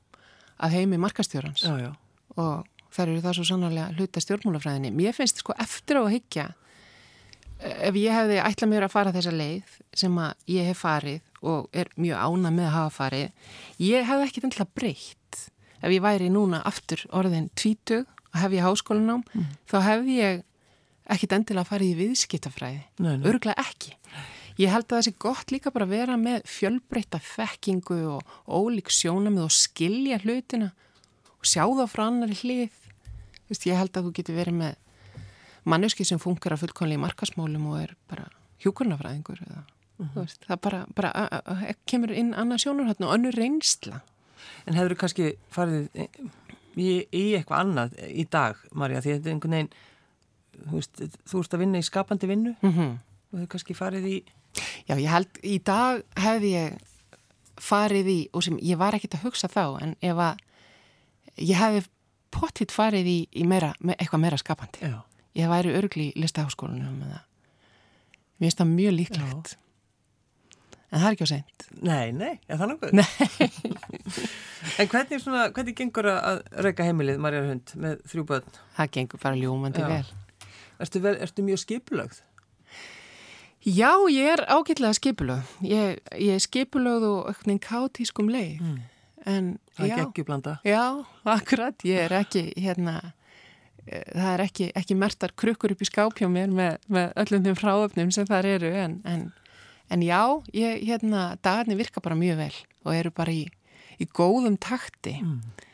af 0.58 0.72
heimi 0.72 0.98
markastjórans 0.98 1.66
já, 1.66 1.76
já. 1.82 1.92
og 2.40 2.64
þar 2.96 3.12
eru 3.12 3.24
það 3.26 3.36
svo 3.36 3.44
sannarlega 3.50 3.90
hluti 3.98 4.22
af 4.22 4.24
stjórnmálafræðinni. 4.24 4.94
Mér 4.96 5.18
finnst 5.18 5.44
sko 5.44 5.56
eftir 5.60 6.00
á 6.00 6.02
að 6.06 6.14
higgja 6.16 6.48
ef 7.64 7.98
ég 8.00 8.16
hefði 8.16 8.40
ætlað 8.44 8.72
mér 8.74 8.88
að 8.88 8.94
fara 8.94 9.14
þessa 9.16 9.34
leið 9.34 9.76
sem 10.04 10.18
að 10.20 10.54
ég 10.54 10.70
hef 10.72 10.84
farið 10.84 11.22
og 11.44 11.68
er 11.76 11.92
mjög 12.00 12.24
ána 12.24 12.54
með 12.54 12.70
að 12.70 12.76
hafa 12.78 12.96
farið, 12.98 13.52
ég 13.84 14.08
hefði 14.08 14.28
ekkit 14.30 14.48
endla 14.48 14.70
breytt. 14.78 15.42
Ef 15.84 15.92
ég 15.92 16.04
væri 16.04 16.30
núna 16.32 16.62
aftur 16.64 17.04
orðin 17.12 17.50
tvítug 17.60 18.08
og 18.08 18.40
hef 18.40 18.56
ég 18.56 18.64
háskólanám, 18.64 19.26
mm. 19.34 19.50
þá 19.68 19.78
hef 19.84 20.12
ég 20.14 20.44
ekkit 21.12 21.36
endilega 21.36 21.68
fara 21.68 21.86
í 21.86 21.96
viðskiptafræði 21.98 23.10
örglega 23.28 23.64
ekki 23.64 23.96
ég 24.62 24.72
held 24.72 24.86
að 24.86 24.96
það 24.96 25.06
sé 25.08 25.14
gott 25.26 25.52
líka 25.52 25.74
bara 25.74 25.88
að 25.88 25.96
vera 25.98 26.18
með 26.20 26.46
fjölbreytta 26.50 27.20
þekkingu 27.26 28.00
og 28.14 28.38
ólík 28.48 28.92
sjónamið 28.94 29.48
og 29.48 29.56
skilja 29.56 30.22
hlutina 30.24 30.72
og 31.34 31.50
sjá 31.50 31.66
það 31.66 31.92
frá 31.92 32.06
annari 32.08 32.38
hlið 32.40 32.80
ég 33.68 33.78
held 33.78 33.98
að 33.98 34.08
þú 34.08 34.14
getur 34.20 34.40
verið 34.40 34.60
með 34.62 34.80
manneski 35.64 36.06
sem 36.06 36.20
funkar 36.20 36.56
að 36.56 36.66
fullkonlega 36.66 37.00
í 37.00 37.04
markasmálum 37.04 37.70
og 37.72 37.82
er 37.82 37.96
bara 38.10 38.28
hjúkurnafræðingur 38.64 39.44
eða 39.48 39.64
uh 39.64 40.06
-huh. 40.06 40.22
veist, 40.22 40.42
það 40.48 40.62
bara, 40.62 40.86
bara 40.96 41.12
a, 41.12 41.74
kemur 41.86 42.12
inn 42.12 42.34
annað 42.34 42.64
sjónurhættinu 42.66 43.08
og 43.08 43.16
önnur 43.16 43.40
reynsla 43.40 44.02
En 44.68 44.76
hefur 44.76 44.92
þú 44.92 44.98
kannski 45.00 45.34
farið 45.52 45.90
í, 46.76 47.08
í 47.12 47.36
eitthvað 47.36 47.60
annað 47.60 47.98
í 48.08 48.28
dag, 48.32 48.56
Marja, 48.72 49.02
því 49.02 49.12
þetta 49.12 49.30
er 49.30 49.34
einhvern 49.34 49.52
veginn 49.52 49.74
þú 50.54 50.78
veist, 50.78 51.02
þú 51.30 51.40
ert 51.40 51.54
að 51.54 51.60
vinna 51.60 51.82
í 51.82 51.88
skapandi 51.88 52.28
vinnu 52.28 52.56
mm 52.62 52.72
-hmm. 52.72 52.98
og 53.32 53.40
þau 53.40 53.48
kannski 53.48 53.74
farið 53.74 54.08
í 54.08 54.24
Já, 54.88 54.98
ég 55.00 55.10
held, 55.10 55.40
í 55.44 55.58
dag 55.64 56.04
hefði 56.16 56.50
ég 56.54 56.78
farið 57.58 58.08
í, 58.08 58.20
og 58.34 58.44
sem 58.44 58.58
ég 58.62 58.78
var 58.78 58.94
ekkit 58.94 59.16
að 59.16 59.24
hugsa 59.24 59.48
þá, 59.48 59.82
en 59.82 59.96
ef 60.02 60.18
að 60.18 60.38
ég 61.38 61.58
hefði 61.58 61.84
pottitt 62.32 62.72
farið 62.72 63.08
í, 63.08 63.20
í 63.32 63.44
meira, 63.48 63.74
me, 63.80 63.96
eitthvað 63.98 64.20
meira 64.20 64.38
skapandi 64.38 64.80
Já. 64.82 65.02
Ég 65.40 65.52
væri 65.52 65.76
örgli 65.78 66.10
í 66.12 66.24
listaháskólanum 66.24 67.02
mér 67.04 67.22
finnst 68.40 68.62
það 68.62 68.74
mjög 68.74 68.98
líklegt 69.00 69.54
en 70.94 71.00
það 71.00 71.08
er 71.08 71.16
ekki 71.16 71.30
á 71.30 71.34
seint 71.34 71.70
Nei, 71.74 72.12
nei, 72.14 72.36
er 72.48 72.60
það 72.60 72.74
nokkuð? 72.74 72.92
Nei 72.94 73.08
En 74.80 74.88
hvernig, 74.90 75.20
svona, 75.20 75.48
hvernig 75.56 75.76
gengur 75.76 76.08
að 76.12 76.44
reyka 76.64 76.86
heimilið 76.88 77.18
Marjar 77.24 77.48
Hund 77.50 77.74
með 77.82 78.04
þrjú 78.12 78.28
börn? 78.30 78.60
Það 78.78 78.92
gengur 78.98 79.22
bara 79.24 79.40
ljómandi 79.40 79.88
vel 79.90 80.06
Ertu, 80.84 81.02
vel, 81.04 81.18
ertu 81.22 81.44
mjög 81.46 81.62
skipulögð? 81.64 82.22
Já, 83.64 83.92
ég 84.12 84.28
er 84.34 84.42
ágætlega 84.52 84.94
skipulögð. 84.98 85.52
Ég, 85.64 86.00
ég 86.20 86.36
er 86.36 86.42
skipulögð 86.44 87.06
og 87.08 87.30
eitthvað 87.32 87.60
kátískum 87.64 88.32
leið. 88.34 88.60
Mm. 88.60 88.80
En, 89.24 89.46
það 89.78 89.94
er 89.94 90.02
ekki 90.04 90.26
blanda. 90.28 90.58
Já, 90.68 91.06
akkurat. 91.24 91.86
Ég 91.88 92.02
er 92.10 92.16
ekki, 92.18 92.50
hérna, 92.60 92.98
það 93.88 94.30
er 94.30 94.44
ekki, 94.46 94.70
ekki 94.80 94.98
mertar 94.98 95.34
krukkur 95.40 95.74
upp 95.74 95.84
í 95.84 95.88
skápjá 95.90 96.30
mér 96.32 96.54
með, 96.54 96.78
með 96.94 97.12
öllum 97.24 97.48
þeim 97.48 97.58
fráöfnum 97.60 98.14
sem 98.16 98.28
það 98.30 98.50
eru. 98.54 98.72
En, 98.84 98.96
en, 99.10 99.26
en 99.92 100.06
já, 100.06 100.22
ég, 100.56 100.86
hérna, 100.88 101.26
dagarnir 101.44 101.80
virka 101.82 102.04
bara 102.04 102.18
mjög 102.20 102.40
vel 102.40 102.56
og 102.84 102.96
eru 102.96 103.14
bara 103.16 103.36
í, 103.36 103.44
í 104.00 104.08
góðum 104.08 104.58
takti 104.62 105.18
mm. 105.20 105.68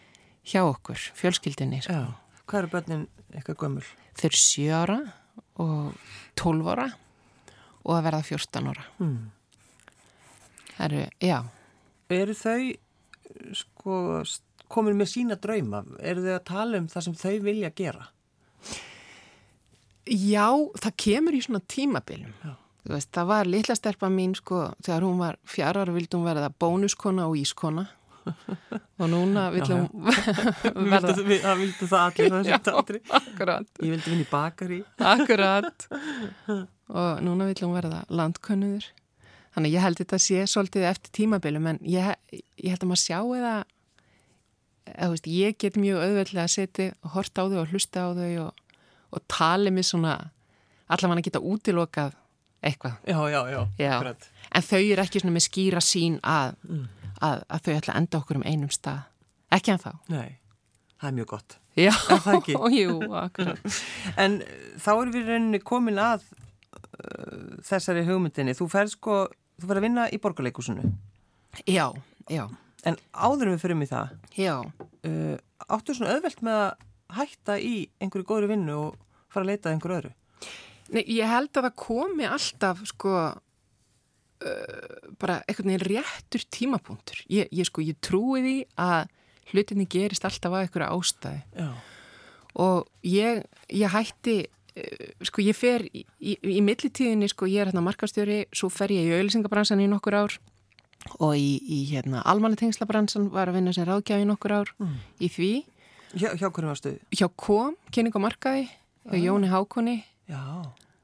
hjá 0.52 0.64
okkur, 0.64 1.10
fjölskyldinni. 1.20 1.84
Sko. 1.86 1.98
Já, 1.98 2.42
hvað 2.50 2.64
eru 2.64 2.74
börnin 2.74 3.06
eitthvað 3.34 3.62
gömul? 3.64 3.86
Þau 4.18 4.26
eru 4.32 4.42
7 4.44 4.68
ára 4.76 5.00
og 5.60 6.10
12 6.40 6.74
ára 6.74 6.90
og 7.86 7.96
að 7.96 8.06
verða 8.10 8.26
14 8.28 8.72
ára. 8.74 8.90
Mm. 9.00 9.20
Það 10.74 10.86
eru, 10.90 11.06
já. 11.24 11.40
Eru 12.10 12.36
þau 12.38 12.62
sko 13.56 13.96
komin 14.72 14.98
með 15.00 15.12
sína 15.14 15.38
drauma? 15.42 15.84
Eru 16.00 16.24
þau 16.26 16.34
að 16.38 16.48
tala 16.50 16.82
um 16.82 16.88
það 16.92 17.06
sem 17.08 17.20
þau 17.20 17.36
vilja 17.46 17.74
gera? 17.76 18.10
Já, 20.10 20.48
það 20.82 20.98
kemur 21.04 21.38
í 21.38 21.44
svona 21.46 21.62
tímabiljum. 21.70 22.34
Veist, 22.90 23.12
það 23.14 23.30
var 23.30 23.50
litla 23.50 23.76
sterpa 23.78 24.10
mín 24.10 24.34
sko, 24.38 24.70
þegar 24.82 25.06
hún 25.06 25.20
var 25.22 25.38
fjara 25.46 25.84
ára 25.84 25.94
vildum 25.94 26.26
verða 26.26 26.50
bónuskona 26.50 27.28
og 27.30 27.38
ískona. 27.38 27.86
Og 29.00 29.08
núna 29.10 29.48
villum 29.54 29.88
verða 30.92 31.16
það 31.16 31.62
vildu 31.62 31.88
það 31.90 32.04
allir 32.04 32.34
þessum 32.36 32.64
tátri 32.70 33.02
akkurat. 33.20 33.70
Ég 33.82 33.94
vildi 33.96 34.14
vinna 34.14 34.26
í 34.26 34.30
bakari 34.30 34.80
akkurat. 34.98 35.88
Og 37.00 37.22
núna 37.22 37.46
villum 37.50 37.76
verða 37.78 38.02
landkönnuður. 38.10 38.88
Þannig 39.56 39.76
ég 39.76 39.84
held 39.86 40.00
þetta 40.02 40.20
sé 40.22 40.46
svolítið 40.50 40.88
eftir 40.90 41.14
tímabilum 41.20 41.68
en 41.72 41.80
ég, 41.86 42.16
ég 42.34 42.74
held 42.74 42.86
að 42.86 42.92
maður 42.92 43.04
sjá 43.04 43.20
eða 43.20 43.54
eða 44.96 45.12
veist, 45.14 45.30
ég 45.32 45.58
get 45.62 45.80
mjög 45.80 46.04
auðveldlega 46.04 46.46
að 46.48 46.56
setja 46.56 46.92
og 47.04 47.16
horta 47.18 47.46
á 47.46 47.50
þau 47.50 47.60
og 47.64 47.74
hlusta 47.74 48.06
á 48.06 48.10
þau 48.18 48.32
og, 48.46 48.64
og 49.16 49.26
tala 49.32 49.74
mér 49.74 49.88
svona 49.88 50.16
allavega 50.90 51.22
að 51.22 51.28
geta 51.30 51.44
útilokað 51.46 52.16
eitthvað 52.60 52.96
já, 53.08 53.20
já, 53.32 53.42
já, 53.80 53.92
en 54.52 54.66
þau 54.68 54.80
eru 54.82 55.04
ekki 55.04 55.22
svona 55.22 55.36
með 55.38 55.46
skýra 55.46 55.84
sín 55.84 56.18
að 56.28 56.58
mm 56.68 56.88
að, 57.26 57.42
að 57.48 57.66
þau 57.66 57.74
ætla 57.76 57.94
að 57.96 58.02
enda 58.02 58.20
okkur 58.20 58.40
um 58.40 58.46
einum 58.48 58.72
stað. 58.74 59.02
Ekki 59.56 59.74
en 59.74 59.82
þá. 59.82 59.90
Nei, 60.14 60.30
það 61.00 61.10
er 61.10 61.18
mjög 61.18 61.32
gott. 61.34 61.58
Já, 61.80 61.94
jú, 62.80 62.96
akkurat. 63.16 63.78
en 64.24 64.40
þá 64.82 64.90
erum 64.94 65.14
við 65.16 65.30
rauninni 65.32 65.62
komin 65.64 66.02
að 66.04 66.26
uh, 66.30 67.60
þessari 67.66 68.06
hugmyndinni. 68.08 68.56
Þú 68.58 68.70
færð 68.72 68.96
sko, 68.96 69.20
þú 69.60 69.70
færð 69.70 69.82
að 69.82 69.88
vinna 69.88 70.08
í 70.12 70.22
borgarleikusinu. 70.22 70.90
Já, 71.66 71.88
já. 72.30 72.46
En 72.88 72.96
áðurum 73.12 73.56
við 73.56 73.64
fyrir 73.64 73.80
mig 73.80 73.90
það. 73.92 74.16
Já. 74.38 74.56
Uh, 75.04 75.36
áttu 75.68 75.96
svona 75.96 76.16
öðvelt 76.16 76.42
með 76.46 76.62
að 76.64 76.88
hætta 77.20 77.58
í 77.60 77.76
einhverju 78.00 78.28
góðri 78.30 78.50
vinnu 78.54 78.76
og 78.78 78.98
fara 79.34 79.46
að 79.46 79.52
leita 79.52 79.74
einhverju 79.74 80.00
öðru? 80.00 80.12
Nei, 80.90 81.04
ég 81.06 81.30
held 81.30 81.52
að 81.54 81.68
það 81.68 81.78
komi 81.84 82.28
alltaf 82.30 82.84
sko 82.90 83.16
uh, 83.30 85.08
bara 85.22 85.40
einhvern 85.46 85.74
veginn 85.74 85.88
réttur 85.90 86.46
tímapunktur. 86.58 87.24
Ég, 87.30 87.50
ég 87.54 87.70
sko, 87.70 87.84
ég 87.86 88.00
trúi 88.04 88.44
því 88.46 88.56
að 88.82 89.10
hlutinni 89.52 89.90
gerist 89.90 90.26
alltaf 90.28 90.54
að 90.54 90.66
einhverja 90.66 90.94
ástæði. 90.96 91.44
Já. 91.58 91.70
Og 92.60 92.88
ég, 93.06 93.44
ég 93.76 93.94
hætti, 93.94 94.38
uh, 94.80 95.10
sko, 95.30 95.44
ég 95.46 95.58
fer 95.58 95.86
í, 95.92 96.06
í, 96.22 96.38
í 96.58 96.62
millitíðinni, 96.66 97.30
sko, 97.32 97.50
ég 97.50 97.66
er 97.66 97.74
hérna 97.74 97.86
markastjóri, 97.86 98.46
svo 98.56 98.72
fer 98.74 98.94
ég 98.96 99.10
í 99.10 99.18
auðlýsingabransan 99.20 99.84
í 99.84 99.90
nokkur 99.92 100.22
ár 100.24 100.40
og 101.20 101.36
í, 101.36 101.60
í 101.68 101.80
hérna 101.92 102.22
almanetengslabransan 102.32 103.30
var 103.34 103.50
að 103.52 103.58
vinna 103.60 103.74
sem 103.76 103.86
ráðgjafi 103.88 104.26
nokkur 104.30 104.54
ár 104.62 104.70
Mm. 104.80 104.98
í 105.20 105.28
því. 105.30 105.52
Hjá, 106.16 106.30
hjá 106.40 106.48
hverju 106.50 106.70
varstu? 106.72 106.94
Hjá 107.14 107.28
kom, 107.38 107.76
kynning 107.92 108.16
og 108.16 108.22
markaði, 108.24 108.70
hjá 109.12 109.18
Jóni 109.20 109.50
Hákonni, 109.52 109.98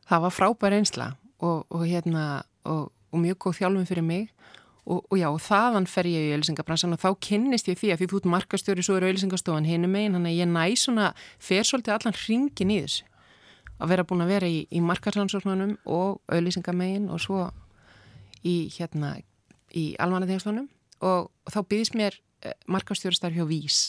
það 0.10 0.22
var 0.22 0.32
frábær 0.34 0.74
einsla 0.78 1.16
og, 1.40 1.66
og 1.70 1.84
hérna 1.86 2.44
og, 2.66 2.92
og 3.12 3.20
mjög 3.20 3.38
góð 3.44 3.58
þjálfum 3.60 3.86
fyrir 3.90 4.04
mig 4.06 4.30
og, 4.86 5.04
og 5.10 5.18
já, 5.18 5.28
og 5.30 5.40
þaðan 5.42 5.88
fer 5.90 6.06
ég 6.06 6.28
í 6.30 6.34
auðlýsingabransan 6.36 6.94
og 6.94 7.02
þá 7.02 7.10
kynnist 7.26 7.68
ég 7.70 7.78
því 7.80 7.92
að 7.94 8.00
því 8.04 8.08
þú 8.12 8.18
ert 8.22 8.30
markastjóri 8.36 8.84
svo 8.86 8.96
er 9.00 9.06
auðlýsingastofan 9.10 9.66
hinum 9.66 9.92
megin, 9.94 10.14
þannig 10.14 10.32
að 10.32 10.40
ég 10.42 10.50
næ 10.54 10.76
svona 10.78 11.08
fer 11.42 11.64
svolítið 11.66 11.96
allan 11.98 12.18
hringin 12.22 12.72
í 12.74 12.80
þessu 12.86 13.04
að 13.82 13.90
vera 13.92 14.06
búin 14.08 14.22
að 14.24 14.30
vera 14.32 14.48
í, 14.48 14.60
í 14.72 14.80
markasansóknunum 14.86 15.78
og 15.86 16.22
auðlýsingamegin 16.32 17.10
og 17.12 17.20
svo 17.20 17.48
í 18.46 18.70
hérna 18.78 19.16
í 19.76 19.86
almanatengslunum 20.00 20.70
og, 21.02 21.30
og 21.30 21.52
þá 21.54 21.60
byggðist 21.68 21.96
mér 22.00 22.18
eh, 22.46 22.56
markastjóri 22.72 23.18
starf 23.18 23.36
hjá 23.36 23.46
Vís 23.50 23.80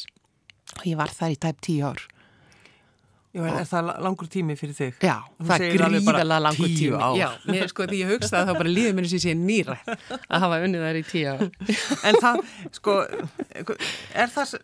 og 0.77 0.85
ég 0.91 0.99
var 0.99 1.13
þar 1.15 1.35
í 1.37 1.41
tæp 1.47 1.61
tíu 1.65 1.87
ár 1.87 2.03
Já, 3.37 3.43
er, 3.45 3.57
er 3.61 3.67
það 3.69 3.83
la- 3.91 3.95
langur 4.01 4.29
tími 4.33 4.55
fyrir 4.57 4.73
þig? 4.79 4.95
Já, 5.05 5.19
Þú 5.37 5.45
það 5.51 5.65
er 5.67 5.75
gríðalega 5.77 6.37
langur 6.41 6.71
tíu 6.71 6.77
tími. 6.95 7.01
ár. 7.05 7.17
Já, 7.21 7.27
mér 7.53 7.69
sko 7.69 7.85
því 7.91 7.99
ég 8.01 8.13
hugsaði 8.15 8.47
þá 8.49 8.53
bara 8.57 8.71
líður 8.73 8.95
mér 8.97 9.09
sem 9.11 9.21
sé 9.27 9.35
nýra 9.37 9.75
að 9.85 10.41
hafa 10.47 10.61
unnið 10.65 10.85
þær 10.87 10.97
í 10.97 11.03
tíu 11.11 11.27
ár. 11.35 11.43
En 12.09 12.17
það, 12.23 12.39
sko, 12.79 12.95
er 14.17 14.33
það, 14.33 14.55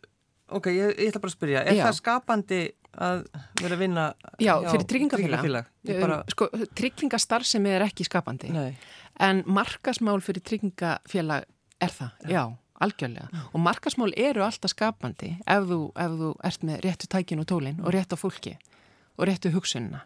ok, 0.56 0.70
ég, 0.72 0.94
ég 1.04 1.10
ætla 1.12 1.20
bara 1.26 1.32
að 1.34 1.36
spyrja, 1.36 1.64
er 1.68 1.76
Já. 1.76 1.84
það 1.90 1.98
skapandi 2.00 2.62
að 2.92 3.20
vera 3.60 3.76
að 3.76 3.82
vinna 3.84 4.06
Já, 4.40 4.54
hjá 4.64 4.72
fyrir 4.72 4.88
tryggingafélag. 4.94 5.68
Ég 5.92 6.00
bara, 6.06 6.18
Sko, 6.32 6.48
tryggingastarfsemi 6.80 7.76
er 7.76 7.84
ekki 7.90 8.08
skapandi. 8.08 8.54
nei, 8.56 8.72
En 9.20 9.42
markasmál 9.46 10.20
fyrir 10.24 10.42
tryggingafélag 10.46 11.46
er 11.82 11.92
það, 11.92 12.28
já, 12.30 12.42
algjörlega. 12.82 13.44
Og 13.52 13.60
markasmál 13.62 14.12
eru 14.16 14.44
alltaf 14.44 14.72
skapandi 14.72 15.34
ef 15.46 15.68
þú, 15.68 15.80
ef 15.96 16.18
þú 16.20 16.30
ert 16.48 16.66
með 16.68 16.84
réttu 16.86 17.10
tækin 17.12 17.42
og 17.42 17.48
tólin 17.50 17.80
og 17.82 17.92
réttu 17.94 18.18
fólki 18.18 18.56
og 19.18 19.26
réttu 19.28 19.52
hugsunna. 19.54 20.04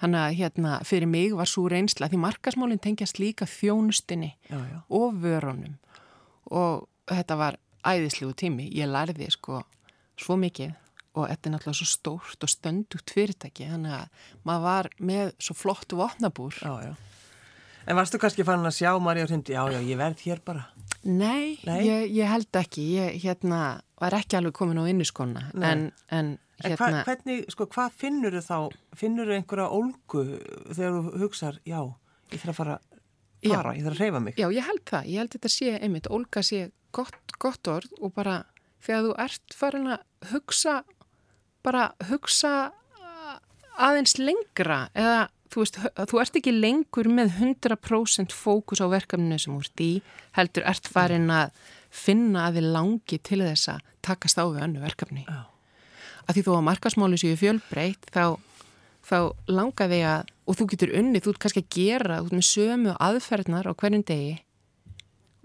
Þannig 0.00 0.20
að 0.22 0.34
hérna, 0.40 0.72
fyrir 0.84 1.08
mig 1.08 1.32
var 1.36 1.48
svo 1.48 1.68
reynsla 1.72 2.10
því 2.12 2.20
markasmálinn 2.20 2.82
tengjast 2.84 3.20
líka 3.20 3.46
þjónustinni 3.48 4.34
já, 4.50 4.58
já. 4.58 4.80
og 4.92 5.16
vörunum 5.22 5.78
og 6.52 6.84
þetta 7.08 7.38
var 7.40 7.56
æðislegu 7.86 8.34
tími. 8.36 8.68
Ég 8.76 8.90
lærði 8.90 9.30
sko 9.32 9.62
svo 10.20 10.36
mikið 10.40 10.74
og 11.16 11.30
þetta 11.30 11.48
er 11.48 11.54
náttúrulega 11.54 11.78
svo 11.80 11.88
stórt 11.88 12.44
og 12.44 12.52
stöndugt 12.52 13.12
fyrirtæki 13.14 13.70
þannig 13.70 13.96
að 13.96 14.32
maður 14.44 14.66
var 14.66 14.90
með 15.00 15.32
svo 15.40 15.56
flott 15.56 15.96
vopnabúr. 15.96 16.58
Já, 16.60 16.90
já. 16.90 16.94
En 17.86 17.94
varstu 17.98 18.18
kannski 18.18 18.42
fann 18.46 18.66
að 18.66 18.74
sjá 18.80 18.90
Marja 19.02 19.26
Hrind, 19.28 19.46
já, 19.52 19.60
já, 19.70 19.78
ég 19.86 19.98
verð 20.00 20.22
hér 20.26 20.40
bara. 20.44 20.64
Nei, 21.06 21.58
Nei? 21.66 21.80
Ég, 21.86 22.08
ég 22.16 22.26
held 22.26 22.58
ekki. 22.58 22.82
Ég 22.96 23.20
hérna, 23.22 23.60
var 24.02 24.16
ekki 24.18 24.36
alveg 24.40 24.56
komin 24.58 24.80
á 24.82 24.84
inniskona 24.90 25.46
en, 25.54 25.88
en 26.10 26.34
En 26.64 26.72
hva, 26.72 26.86
hérna, 26.88 27.02
hvernig, 27.04 27.42
sko, 27.52 27.66
hvað 27.68 27.92
finnur 28.00 28.32
þú 28.32 28.40
þá? 28.46 28.76
Finnur 28.96 29.28
þú 29.28 29.34
einhverja 29.36 29.66
ólgu 29.76 30.22
þegar 30.72 30.94
þú 30.96 31.10
hugsar, 31.20 31.58
já, 31.68 31.78
ég 32.32 32.40
þarf 32.40 32.52
að 32.54 32.56
fara, 32.62 32.76
Já. 33.44 33.50
fara 33.58 33.74
ég 33.76 33.84
þarf 33.84 33.92
að 33.98 34.00
reyfa 34.00 34.22
mig? 34.24 34.38
já, 34.40 34.46
ég 34.56 34.64
held 34.70 34.82
það. 34.88 35.10
Ég 35.12 35.20
held 35.20 35.34
þetta 35.36 35.50
sé 35.52 35.74
einmitt, 35.76 36.08
Olga 36.16 36.42
sé 36.48 36.62
gott, 36.96 37.36
gott 37.44 37.68
orð 37.68 37.92
og 38.00 38.14
bara 38.16 38.38
þegar 38.86 39.04
þú 39.04 39.12
ert 39.26 39.56
farin 39.60 39.90
að 39.92 40.30
hugsa, 40.32 40.78
bara 41.62 41.84
hugsa 42.08 42.54
aðeins 43.76 44.16
lengra 44.16 44.86
eða 44.96 45.26
þú 45.52 45.62
veist, 45.62 45.78
þú 46.10 46.20
ert 46.22 46.38
ekki 46.40 46.54
lengur 46.54 47.08
með 47.12 47.34
100% 47.40 48.34
fókus 48.34 48.82
á 48.82 48.86
verkefninu 48.90 49.38
sem 49.40 49.54
þú 49.54 49.64
ert 49.64 49.82
í, 49.84 49.90
heldur 50.38 50.66
ert 50.68 50.90
farin 50.90 51.30
að 51.32 51.52
finna 51.96 52.48
að 52.48 52.58
þið 52.58 52.70
langi 52.76 53.18
til 53.24 53.42
þess 53.42 53.72
að 53.72 53.92
takast 54.06 54.40
á 54.40 54.44
við 54.44 54.64
önnu 54.66 54.82
verkefni. 54.84 55.24
Já. 55.26 55.46
að 56.26 56.34
því 56.34 56.42
þó 56.46 56.52
að 56.56 56.66
markasmáli 56.66 57.18
séu 57.22 57.36
fjölbreytt 57.38 58.08
þá, 58.10 58.38
þá 59.06 59.18
langar 59.46 59.90
þig 59.92 60.06
að 60.10 60.32
og 60.46 60.58
þú 60.58 60.66
getur 60.72 60.94
unnið, 61.00 61.24
þú 61.24 61.32
ert 61.32 61.42
kannski 61.42 61.62
að 61.62 61.72
gera 61.74 62.18
þú 62.20 62.28
ert 62.28 62.36
með 62.38 62.48
sömu 62.50 62.94
aðferðnar 63.02 63.70
á 63.70 63.72
hverjum 63.74 64.04
degi 64.06 64.36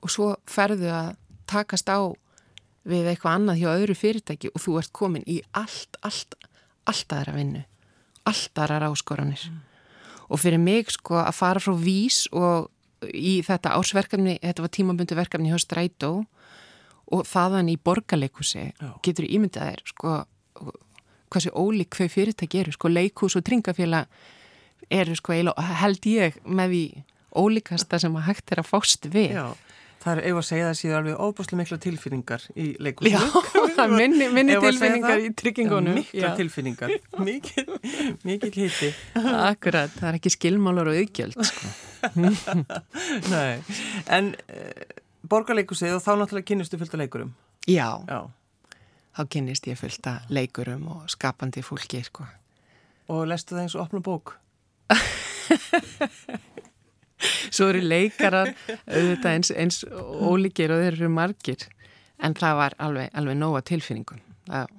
og 0.02 0.14
svo 0.14 0.28
ferðu 0.50 0.92
að 0.94 1.10
takast 1.50 1.90
á 1.90 2.00
við 2.90 3.12
eitthvað 3.12 3.38
annað 3.38 3.62
hjá 3.62 3.70
öðru 3.74 3.98
fyrirtæki 3.98 4.52
og 4.54 4.64
þú 4.64 4.78
ert 4.82 4.94
komin 4.98 5.26
í 5.30 5.42
allt, 5.58 5.98
allt, 6.06 6.38
allt 6.90 7.18
aðra 7.18 7.36
vinnu 7.38 7.66
allt 8.30 8.62
aðra 8.62 8.90
áskoranir 8.90 9.50
og 10.32 10.40
fyrir 10.40 10.62
mig 10.62 10.92
sko 10.96 11.20
að 11.22 11.36
fara 11.36 11.62
frá 11.64 11.76
vís 11.76 12.24
og 12.32 12.70
í 13.12 13.40
þetta 13.46 13.76
ársverkefni 13.78 14.38
þetta 14.40 14.66
var 14.66 14.74
tímabundi 14.78 15.18
verkefni 15.18 15.52
hjá 15.52 15.60
Strætó 15.60 16.12
og 17.12 17.26
þaðan 17.28 17.72
í 17.74 17.80
borgarleikusi 17.82 18.70
getur 19.04 19.28
ímyndað 19.28 19.74
þér 19.74 19.84
sko 19.92 20.18
hversu 21.32 21.52
ólík 21.56 21.96
þau 21.96 22.08
fyrirtæki 22.12 22.62
eru 22.62 22.76
sko 22.76 22.92
leikús 22.92 23.38
og 23.40 23.46
tringafélag 23.48 24.08
eru 24.92 25.16
sko 25.16 25.36
held 25.82 26.08
ég 26.12 26.38
með 26.46 26.76
því 26.76 26.86
ólíkasta 27.32 28.00
sem 28.02 28.16
að 28.20 28.28
hægt 28.28 28.52
er 28.52 28.62
að 28.62 28.70
fást 28.70 29.08
við. 29.12 29.36
Já, 29.38 29.46
það 30.02 30.18
er 30.18 30.22
ef 30.32 30.40
að 30.40 30.46
segja 30.48 30.66
það 30.70 30.78
séu 30.80 30.94
alveg 30.98 31.20
óbúslega 31.22 31.60
mikla 31.60 31.78
tilfinningar 31.84 32.46
í 32.58 32.66
leikusinu. 32.82 33.20
Já, 33.78 33.86
minni, 34.02 34.28
minni 34.34 34.56
að 34.58 34.66
segja 34.66 34.72
tilfinningar 34.72 35.14
það? 35.14 35.26
í 35.28 35.32
tryggingunum 35.42 36.00
Já, 36.00 36.04
mikla 36.10 36.32
tilfinningar, 36.40 36.94
mikil, 37.28 37.66
mikil 38.28 38.52
hiti. 38.56 38.92
Akkurat, 39.22 39.94
það 40.00 40.10
er 40.12 40.20
ekki 40.20 40.34
skilmálur 40.34 40.92
og 40.92 41.00
auðgjöld 41.02 41.38
sko. 41.52 41.72
Nei, 43.34 43.62
en 44.18 44.34
uh, 44.34 45.00
borgarleikusið 45.30 45.98
og 46.00 46.02
þá 46.04 46.12
náttúrulega 46.24 46.50
kynnistu 46.50 46.82
fullt 46.82 46.96
af 46.98 47.04
leikurum. 47.04 47.34
Já, 47.70 47.90
Já, 48.10 48.22
þá 49.18 49.22
kynnist 49.38 49.68
ég 49.70 49.78
fullt 49.80 50.08
að 50.10 50.32
leikurum 50.34 50.88
og 50.96 51.10
skapandi 51.14 51.62
fólki 51.66 52.02
sko. 52.08 52.26
og 53.12 53.28
lestu 53.30 53.54
það 53.54 53.66
eins 53.68 53.76
og 53.78 53.86
opna 53.86 54.02
bók. 54.02 54.38
Svo 57.54 57.70
eru 57.72 57.82
leikarar 57.86 58.54
auðvitað 58.88 59.32
eins, 59.34 59.52
eins 59.54 59.82
ólíkir 59.86 60.74
og 60.74 60.84
þeir 60.84 60.98
eru 60.98 61.12
margir. 61.14 61.68
En 62.22 62.36
það 62.38 62.58
var 62.60 62.78
alveg, 62.78 63.12
alveg 63.18 63.38
nóga 63.38 63.64
tilfinningum. 63.66 64.22
Það 64.48 64.78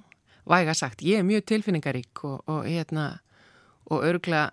væga 0.49 0.75
sagt, 0.75 1.03
ég 1.03 1.21
er 1.21 1.27
mjög 1.27 1.45
tilfinningarík 1.51 2.23
og, 2.27 2.41
og 2.51 2.65
hérna 2.67 3.07
og 3.91 4.03
örgla 4.07 4.49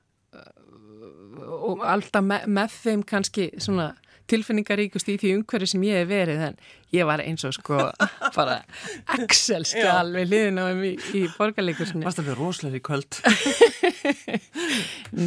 og 1.40 1.83
alltaf 1.87 2.24
me, 2.24 2.40
með 2.46 2.76
þeim 2.83 3.03
kannski 3.07 3.50
svona 3.62 3.92
tilfinningaríkust 4.30 5.10
í 5.12 5.16
því 5.20 5.32
umhverju 5.40 5.68
sem 5.72 5.84
ég 5.88 5.98
hef 6.02 6.08
verið 6.10 6.40
en 6.48 6.56
ég 6.96 7.04
var 7.08 7.20
eins 7.24 7.44
og 7.48 7.52
sko 7.56 7.76
bara 8.38 8.56
Excel-skal 9.18 10.08
við 10.14 10.30
liðin 10.32 10.60
á 10.62 10.64
þeim 10.70 10.82
í, 10.86 10.92
í 11.20 11.22
borgarleikursinni 11.36 12.06
Varst 12.06 12.20
það 12.22 12.30
fyrir 12.30 12.40
rosalega 12.44 12.80
í 12.80 12.84
kvöld? 12.88 13.12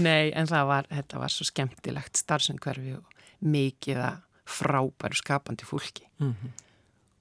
Nei, 0.07 0.31
en 0.35 0.47
það 0.49 0.67
var, 0.69 0.87
þetta 0.91 1.21
var 1.21 1.31
svo 1.33 1.45
skemmtilegt 1.47 2.19
starfsumhverfi 2.23 2.95
og 2.97 3.05
mikið 3.43 4.01
að 4.09 4.21
frábæru 4.53 5.17
skapandi 5.19 5.65
fólki 5.67 6.05
Mhm. 6.19 6.51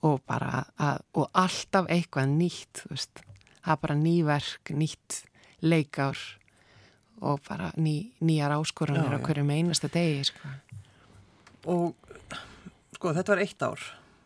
og 0.02 0.20
bara 0.26 0.64
að, 0.78 0.98
og 1.14 1.28
alltaf 1.38 1.86
eitthvað 1.90 2.26
nýtt, 2.36 2.80
þú 2.82 2.88
veist, 2.90 3.20
það 3.62 3.72
er 3.72 3.76
bara 3.84 3.94
nýverk, 3.94 4.72
nýtt 4.74 5.20
leikár 5.62 6.18
og 7.22 7.38
bara 7.48 7.70
ný, 7.78 8.10
nýjar 8.20 8.50
áskoranir 8.56 9.14
Já, 9.14 9.14
á 9.14 9.22
hverjum 9.22 9.50
einasta 9.54 9.86
degi, 9.88 10.24
sko. 10.26 10.48
Og 11.70 11.94
sko, 12.96 13.12
þetta 13.14 13.34
var 13.34 13.42
eitt 13.44 13.62
ár 13.66 13.82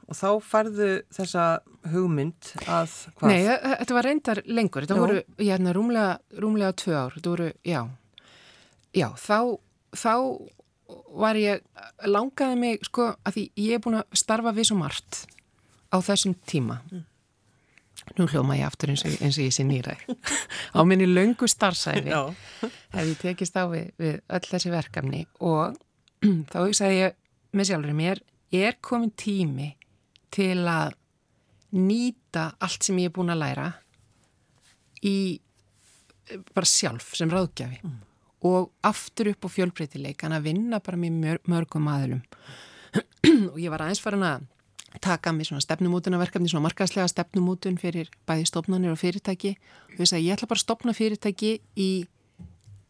og 0.06 0.14
þá 0.14 0.28
færðu 0.46 0.88
þessa 1.10 1.44
hugmynd 1.90 2.52
að 2.70 2.92
hvað? 3.18 3.26
Nei, 3.26 3.40
þe- 3.42 3.72
þetta 3.80 3.94
var 3.96 4.06
reyndar 4.06 4.40
lengur, 4.46 4.84
þetta 4.86 4.94
Já. 4.94 5.00
voru, 5.02 5.16
ég 5.42 5.48
hérna, 5.50 5.72
rúmlega, 5.74 6.12
rúmlega 6.44 6.76
tvö 6.78 6.94
ár, 6.94 7.16
þetta 7.16 7.32
voru, 7.32 7.48
já, 7.66 7.80
já, 8.94 9.08
þá, 9.18 9.38
þá 9.98 10.12
var 11.18 11.34
ég, 11.40 11.64
langaði 12.06 12.60
mig, 12.60 12.86
sko, 12.86 13.08
að 13.26 13.34
því 13.34 13.44
ég 13.64 13.74
er 13.74 13.82
búin 13.82 13.98
að 13.98 14.06
starfa 14.22 14.54
við 14.54 14.68
svo 14.70 14.78
margt 14.78 15.24
á 15.90 15.98
þessum 15.98 16.36
tíma. 16.46 16.78
Nú 18.16 18.28
hljóma 18.30 18.54
ég 18.54 18.68
aftur 18.68 18.92
eins 18.94 19.02
og, 19.08 19.16
eins 19.18 19.34
og 19.40 19.48
ég 19.48 19.54
sé 19.56 19.64
nýræð. 19.66 20.06
á 20.78 20.80
minni 20.86 21.06
löngu 21.10 21.48
starfsæfi 21.50 22.14
hef 22.94 23.02
ég 23.10 23.18
tekist 23.18 23.58
á 23.58 23.66
við, 23.66 23.90
við 23.98 24.20
öll 24.30 24.46
þessi 24.46 24.70
verkefni 24.70 25.24
og 25.42 25.74
þá 26.52 26.56
hugsaði 26.62 27.00
ég 27.02 27.16
með 27.56 27.70
sjálfur 27.70 27.96
mér, 27.96 28.22
er 28.54 28.78
komin 28.84 29.12
tími 29.16 29.72
til 30.34 30.62
að 30.68 30.94
nýta 31.76 32.52
allt 32.62 32.86
sem 32.86 32.98
ég 33.02 33.10
er 33.10 33.14
búin 33.16 33.32
að 33.32 33.42
læra 33.42 33.68
í 35.04 35.16
eh, 36.30 36.40
bara 36.54 36.68
sjálf 36.68 37.14
sem 37.18 37.30
ráðgjafi. 37.32 37.80
Og 38.46 38.70
aftur 38.86 39.32
upp 39.32 39.48
á 39.48 39.54
fjölbreytileik 39.56 40.22
en 40.26 40.36
að 40.36 40.50
vinna 40.50 40.80
bara 40.84 41.00
með 41.00 41.20
mör, 41.22 41.40
mörgum 41.48 41.88
aðlum 41.90 42.22
og 43.52 43.58
ég 43.60 43.72
var 43.72 43.84
aðeins 43.84 44.02
farin 44.04 44.24
að 44.26 44.46
taka 45.02 45.32
mig 45.34 45.48
svona 45.48 45.64
stefnumótunarverkefni 45.64 46.48
svona 46.48 46.68
markaslega 46.68 47.08
stefnumótun 47.10 47.76
fyrir 47.80 48.08
bæði 48.28 48.46
stofnanir 48.48 48.94
og 48.94 49.00
fyrirtæki. 49.00 49.56
Og 49.92 49.98
þess 50.00 50.16
að 50.16 50.28
ég 50.28 50.36
ætla 50.36 50.48
bara 50.52 50.62
að 50.62 50.68
stopna 50.68 50.96
fyrirtæki 50.96 51.56
í 51.76 51.90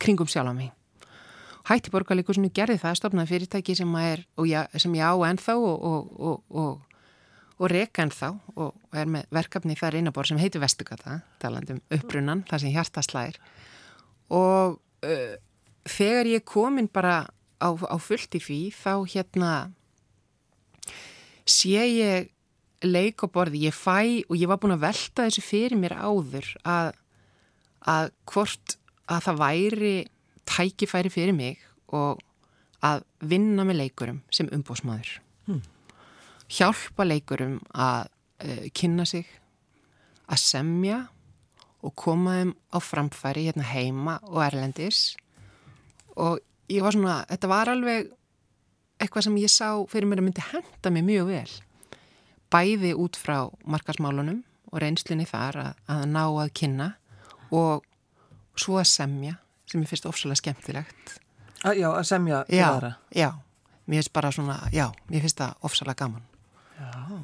kringum 0.03 0.31
sjálf 0.31 0.53
á 0.53 0.55
mig 0.55 0.76
Hætti 1.67 1.91
borgarleikusinu 1.91 2.51
gerði 2.55 2.79
það 2.79 2.99
stopnaði 3.01 3.33
fyrirtæki 3.33 3.75
sem, 3.75 3.95
er, 3.99 4.23
ég, 4.47 4.77
sem 4.79 4.93
ég 4.95 5.03
á 5.03 5.15
ennþá 5.27 5.57
og, 5.59 5.87
og, 5.91 6.37
og, 6.63 6.99
og 7.59 7.73
reka 7.73 8.05
ennþá 8.07 8.31
og 8.55 8.95
er 8.95 9.11
með 9.11 9.27
verkefni 9.35 9.75
þar 9.79 9.99
einabor 9.99 10.29
sem 10.29 10.39
heitir 10.39 10.63
Vestugata, 10.63 11.21
talandum 11.43 11.81
uppbrunnan, 11.91 12.45
það 12.47 12.63
sem 12.63 12.77
hjarta 12.77 13.03
slæðir 13.03 13.41
og 14.31 14.79
uh, 14.79 15.35
þegar 15.87 16.31
ég 16.37 16.47
komin 16.47 16.91
bara 16.93 17.25
á, 17.59 17.69
á 17.75 17.97
fullt 17.99 18.39
í 18.39 18.43
fí 18.43 18.61
þá 18.75 19.07
hérna 19.11 19.53
sé 21.47 21.83
ég 21.83 22.31
leik 22.87 23.23
á 23.23 23.27
borði, 23.27 23.67
ég 23.67 23.75
fæ 23.75 24.27
og 24.27 24.37
ég 24.37 24.51
var 24.51 24.61
búin 24.63 24.77
að 24.77 24.85
velta 24.87 25.27
þessu 25.27 25.43
fyrir 25.43 25.79
mér 25.81 25.97
áður 25.99 26.51
að, 26.67 26.93
að 27.87 28.13
hvort 28.29 28.77
að 29.07 29.25
það 29.29 29.41
væri 29.41 29.97
tækifæri 30.47 31.13
fyrir 31.13 31.37
mig 31.37 31.61
og 31.89 32.23
að 32.85 33.05
vinna 33.21 33.65
með 33.67 33.81
leikurum 33.83 34.21
sem 34.35 34.49
umbósmaður 34.53 35.17
hmm. 35.49 35.63
hjálpa 36.53 37.07
leikurum 37.07 37.59
að 37.73 38.09
uh, 38.45 38.67
kynna 38.77 39.07
sig 39.09 39.27
að 40.27 40.43
semja 40.43 40.99
og 41.87 41.95
koma 41.99 42.41
þeim 42.41 42.53
á 42.75 42.79
framfæri 42.83 43.47
hérna 43.47 43.67
heima 43.69 44.17
og 44.27 44.41
erlendis. 44.43 45.15
Og 46.19 46.41
ég 46.73 46.83
var 46.83 46.97
svona, 46.97 47.21
þetta 47.31 47.51
var 47.53 47.71
alveg 47.71 48.11
eitthvað 48.99 49.29
sem 49.29 49.39
ég 49.39 49.53
sá 49.53 49.69
fyrir 49.91 50.09
mér 50.09 50.23
að 50.23 50.29
myndi 50.29 50.47
henda 50.51 50.93
mig 50.93 51.07
mjög 51.07 51.31
vel. 51.31 51.53
Bæði 52.51 52.93
út 52.99 53.19
frá 53.21 53.39
markasmálunum 53.69 54.43
og 54.73 54.81
reynslunni 54.83 55.29
þar 55.29 55.61
að, 55.63 55.83
að 55.93 56.07
ná 56.11 56.23
að 56.27 56.55
kynna 56.59 56.89
og 57.55 57.87
svo 58.59 58.81
að 58.81 58.91
semja 58.91 59.37
sem 59.67 59.83
ég 59.83 59.91
finnst 59.91 60.09
ofsalega 60.09 60.41
skemmtilegt. 60.43 61.17
A, 61.65 61.73
Já, 61.75 61.89
að 61.91 62.05
semja 62.07 62.45
já, 62.53 62.69
já, 63.15 63.31
mér 63.87 64.03
finnst 64.03 64.13
bara 64.15 64.33
svona 64.35 64.59
já, 64.75 64.91
mér 65.11 65.25
finnst 65.25 65.41
það 65.41 65.67
ofsalega 65.67 66.05
gaman. 66.05 66.27
Já. 66.79 67.21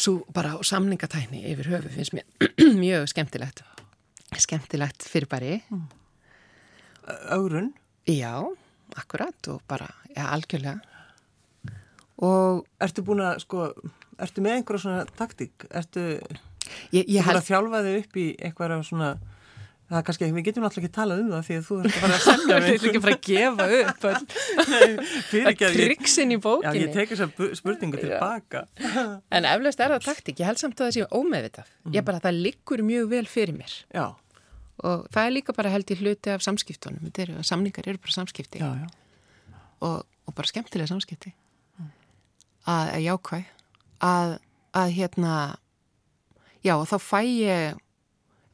Svo 0.00 0.16
bara 0.34 0.56
samningatækni 0.64 1.44
yfir 1.52 1.70
höfu 1.74 1.92
finnst 1.94 2.16
mér 2.16 2.26
mjög 2.84 3.08
skemmtilegt. 3.12 3.64
Skemmtilegt 4.38 5.06
fyrir 5.10 5.28
bæri 5.30 5.60
mm. 5.70 5.86
Ögrun? 7.34 7.72
Já 8.06 8.50
akkurat 8.96 9.48
og 9.48 9.62
bara, 9.68 9.88
já, 10.16 10.26
algjörlega. 10.26 10.80
Og 12.20 12.66
Ertu 12.80 13.04
búin 13.04 13.22
að, 13.24 13.42
sko, 13.44 13.70
ertu 14.20 14.42
með 14.44 14.58
einhverja 14.58 14.84
svona 14.84 15.04
taktík? 15.16 15.66
Ertu, 15.70 16.06
ég, 16.92 17.06
ég 17.06 17.24
held... 17.24 17.38
að 17.40 17.46
þjálfa 17.48 17.82
þig 17.86 18.00
upp 18.02 18.18
í 18.20 18.26
einhverja 18.48 18.80
svona 18.88 19.10
Það 19.90 19.98
er 19.98 20.06
kannski, 20.06 20.26
við 20.30 20.44
getum 20.46 20.64
náttúrulega 20.64 20.86
ekki 20.86 20.94
talað 20.94 21.20
um 21.24 21.30
það 21.34 21.46
því 21.48 21.58
að 21.58 21.64
þú 21.66 21.76
ert 21.80 21.90
að 21.90 21.96
fara 22.04 22.16
að 22.16 22.24
semja 22.26 22.58
við. 22.62 22.70
Þú 22.70 22.70
ert 22.70 22.84
ekki 22.86 23.00
að 23.00 23.04
fara 23.06 23.16
að 23.16 23.24
gefa 23.26 23.64
upp. 23.80 24.04
Það 25.30 25.48
er 25.50 25.74
triksin 25.74 26.30
í 26.30 26.38
bókinni. 26.38 26.78
Já, 26.78 26.84
ég 26.84 26.92
tek 26.94 27.10
þess 27.10 27.24
að 27.26 27.54
spurningu 27.58 27.98
tilbaka. 27.98 28.64
En 29.36 29.48
eflaust 29.50 29.82
er 29.82 29.96
það 29.96 30.06
taktík. 30.06 30.38
Ég 30.38 30.46
held 30.46 30.62
samt 30.62 30.78
að 30.78 30.86
það 30.92 30.96
sé 30.96 31.08
ómeðvitað. 31.10 31.74
Mm. 31.82 31.96
Ég 31.98 32.06
bara, 32.06 32.22
það 32.22 32.42
liggur 32.46 32.84
mjög 32.86 33.10
vel 33.16 33.24
fyrir 33.34 33.58
mér. 33.58 33.74
Já 33.90 34.06
og 34.86 35.06
það 35.12 35.26
er 35.26 35.34
líka 35.34 35.54
bara 35.56 35.72
held 35.72 35.92
í 35.92 35.98
hluti 36.00 36.32
af 36.32 36.44
samskiptunum 36.44 37.10
er, 37.10 37.32
samningar 37.46 37.88
eru 37.88 38.00
bara 38.00 38.14
samskipti 38.14 38.62
já, 38.62 38.68
já. 38.80 38.88
Og, 39.84 40.06
og 40.26 40.36
bara 40.36 40.50
skemmtilega 40.50 40.90
samskipti 40.90 41.32
mm. 41.32 41.90
að, 42.64 42.86
að 42.94 43.04
jákvæð 43.06 43.50
að, 44.10 44.34
að 44.80 44.94
hérna 44.96 45.34
já 46.64 46.74
þá 46.88 46.96
fæ 47.04 47.20
ég 47.24 47.80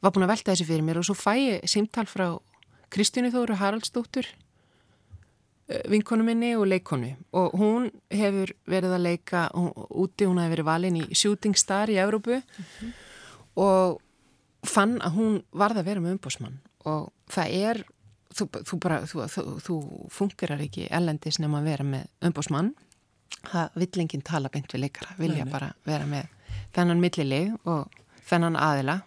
var 0.01 0.13
búin 0.13 0.27
að 0.27 0.33
velta 0.35 0.53
þessi 0.53 0.67
fyrir 0.67 0.85
mér 0.85 1.01
og 1.01 1.07
svo 1.07 1.15
fæ 1.17 1.33
ég 1.37 1.69
símtal 1.69 2.05
frá 2.09 2.27
Kristínu 2.93 3.31
Þóru 3.33 3.57
Haraldsdóttur 3.59 4.27
eh, 5.67 5.83
vinkonu 5.91 6.25
minni 6.27 6.53
og 6.55 6.67
leikonu 6.69 7.15
og 7.37 7.57
hún 7.59 7.89
hefur 8.13 8.53
verið 8.69 8.97
að 8.97 9.05
leika 9.09 9.47
hún, 9.53 9.71
úti, 9.89 10.27
hún 10.27 10.39
hefur 10.41 10.55
verið 10.55 10.69
valin 10.69 11.01
í 11.01 11.05
Shooting 11.11 11.57
Star 11.57 11.89
í 11.89 11.99
Európu 11.99 12.37
mm 12.37 12.63
-hmm. 12.63 12.93
og 13.55 14.01
fann 14.63 14.99
að 15.01 15.15
hún 15.17 15.43
varða 15.51 15.79
að 15.79 15.85
vera 15.85 16.01
með 16.01 16.17
umbúsmann 16.17 16.59
og 16.85 17.11
það 17.29 17.47
er 17.51 17.83
þú, 18.33 18.49
þú 18.63 18.79
bara, 18.79 19.01
þú, 19.05 19.27
þú, 19.27 19.43
þú 19.65 19.75
fungerar 20.13 20.61
ekki 20.61 20.87
ellendis 20.91 21.39
nefn 21.39 21.55
að 21.55 21.69
vera 21.71 21.83
með 21.83 22.07
umbúsmann 22.21 22.73
það 23.47 23.69
vill 23.75 24.01
enginn 24.03 24.25
tala 24.25 24.49
beint 24.49 24.73
við 24.73 24.85
leikara, 24.87 25.15
vilja 25.17 25.45
nei, 25.45 25.51
bara 25.51 25.73
vera 25.87 26.05
með 26.05 26.27
þennan 26.75 27.01
millilið 27.03 27.53
og 27.65 28.01
þennan 28.27 28.59
aðila 28.59 29.01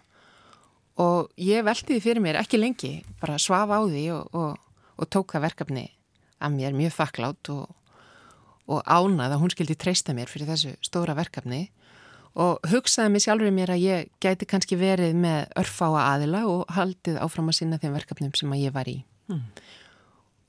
og 1.01 1.31
ég 1.41 1.65
veldi 1.65 1.95
því 1.95 2.01
fyrir 2.03 2.23
mér 2.23 2.39
ekki 2.41 2.59
lengi 2.59 2.93
bara 3.21 3.39
svaf 3.41 3.71
á 3.71 3.79
því 3.81 4.05
og, 4.15 4.37
og, 4.37 4.81
og 4.97 5.09
tók 5.09 5.35
það 5.35 5.47
verkefni 5.49 5.85
að 6.41 6.57
mér 6.57 6.77
mjög 6.77 6.95
þakklátt 6.97 7.51
og, 7.53 7.69
og 8.71 8.81
ánað 8.85 9.35
að 9.35 9.43
hún 9.43 9.53
skildi 9.53 9.77
treysta 9.79 10.15
mér 10.17 10.31
fyrir 10.31 10.49
þessu 10.49 10.75
stóra 10.85 11.15
verkefni 11.17 11.67
og 12.39 12.61
hugsaði 12.71 13.11
mig 13.11 13.25
sjálfur 13.25 13.49
í 13.49 13.55
mér 13.55 13.73
að 13.75 13.83
ég 13.83 14.11
gæti 14.23 14.47
kannski 14.47 14.77
verið 14.79 15.17
með 15.19 15.51
örfáa 15.59 16.05
aðila 16.13 16.45
og 16.47 16.61
haldið 16.71 17.19
áfram 17.19 17.51
að 17.51 17.57
sinna 17.59 17.79
þeim 17.81 17.97
verkefnum 17.97 18.35
sem 18.37 18.53
að 18.55 18.63
ég 18.63 18.75
var 18.75 18.87
í. 18.87 19.01
Mm. 19.31 19.41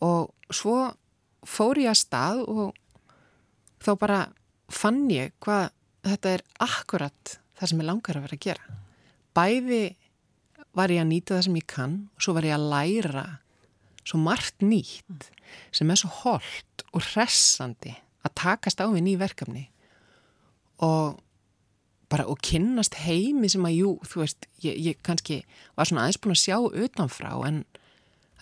Og 0.07 0.55
svo 0.55 0.77
fór 1.47 1.81
ég 1.83 1.91
að 1.91 1.99
stað 2.05 2.45
og 2.47 2.77
þá 3.83 3.93
bara 3.99 4.21
fann 4.73 5.09
ég 5.11 5.35
hvað 5.43 5.73
þetta 6.07 6.37
er 6.37 6.45
akkurat 6.63 7.35
það 7.59 7.73
sem 7.73 7.83
ég 7.83 7.89
langar 7.89 8.19
að 8.19 8.27
vera 8.29 8.39
að 8.39 8.47
gera. 8.47 8.79
Bæði 9.35 9.83
var 10.77 10.93
ég 10.93 11.03
að 11.03 11.11
nýta 11.11 11.37
það 11.37 11.47
sem 11.49 11.59
ég 11.61 11.69
kann 11.71 11.97
og 12.15 12.25
svo 12.25 12.37
var 12.37 12.49
ég 12.49 12.57
að 12.57 12.69
læra 12.73 13.27
svo 14.03 14.21
margt 14.23 14.65
nýtt 14.65 15.29
sem 15.75 15.91
er 15.93 16.01
svo 16.01 16.11
holdt 16.23 16.87
og 16.93 17.05
hressandi 17.13 17.95
að 18.23 18.35
takast 18.39 18.81
á 18.83 18.87
við 18.89 19.07
ný 19.07 19.19
verkefni 19.21 19.67
og 20.83 21.21
bara 22.13 22.27
og 22.29 22.41
kynnast 22.45 22.99
heimi 23.07 23.49
sem 23.49 23.65
að, 23.65 23.79
jú, 23.79 23.93
þú 24.05 24.21
veist, 24.21 24.49
ég, 24.65 24.77
ég 24.77 24.99
kannski 25.07 25.41
var 25.79 25.89
svona 25.89 26.05
aðeins 26.05 26.21
búin 26.21 26.35
að 26.35 26.43
sjá 26.43 26.57
utanfrá 26.61 27.31
en 27.49 27.63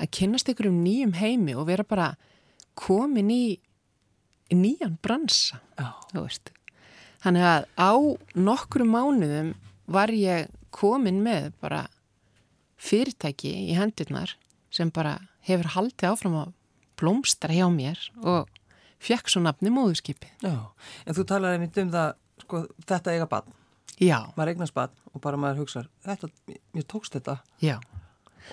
að 0.00 0.10
kynnast 0.16 0.50
ykkur 0.50 0.70
um 0.72 0.80
nýjum 0.82 1.14
heimi 1.20 1.54
og 1.54 1.68
vera 1.68 1.86
bara 1.86 2.08
komin 2.78 3.30
í, 3.30 3.44
í 4.50 4.58
nýjan 4.58 4.96
bransa, 5.04 5.60
oh. 5.78 6.00
þú 6.10 6.24
veist. 6.24 6.50
Þannig 7.22 7.46
að 7.46 7.66
á 7.76 7.92
nokkru 8.40 8.86
mánuðum 8.88 9.52
var 9.90 10.10
ég 10.14 10.50
komin 10.74 11.20
með 11.22 11.50
bara 11.62 11.84
fyrirtæki 12.80 13.52
í 13.70 13.76
hendurnar 13.78 14.34
sem 14.72 14.90
bara 14.94 15.18
hefur 15.46 15.72
haldið 15.76 16.10
áfram 16.14 16.40
að 16.46 16.56
blómstra 17.00 17.54
hjá 17.56 17.66
mér 17.72 18.00
og 18.20 18.50
fekk 19.00 19.32
svo 19.32 19.40
nafni 19.44 19.72
móðurskipi. 19.72 20.28
Já, 20.44 20.68
en 21.06 21.16
þú 21.16 21.24
talaði 21.28 21.62
mitt 21.62 21.78
um 21.80 21.92
það, 21.92 22.10
sko, 22.44 22.66
þetta 22.88 23.16
eiga 23.16 23.30
bann. 23.30 23.56
Já. 24.00 24.18
maður 24.36 24.54
eignast 24.54 24.76
bann 24.76 24.92
og 25.12 25.22
bara 25.22 25.38
maður 25.40 25.64
hugsa 25.64 25.84
þetta, 26.06 26.30
mér 26.72 26.84
tókst 26.88 27.16
þetta 27.18 27.36
Já. 27.60 27.76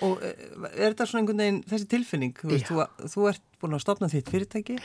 og 0.04 0.20
e, 0.20 0.32
er 0.74 0.92
þetta 0.92 1.06
svona 1.08 1.22
einhvern 1.22 1.42
veginn 1.42 1.60
þessi 1.70 1.88
tilfinning, 1.88 2.34
þú, 2.36 2.50
veist, 2.52 2.68
þú, 2.68 3.08
þú 3.14 3.28
ert 3.30 3.44
búin 3.62 3.76
að 3.78 3.84
stopna 3.86 4.10
þitt 4.12 4.32
fyrirtæki 4.34 4.76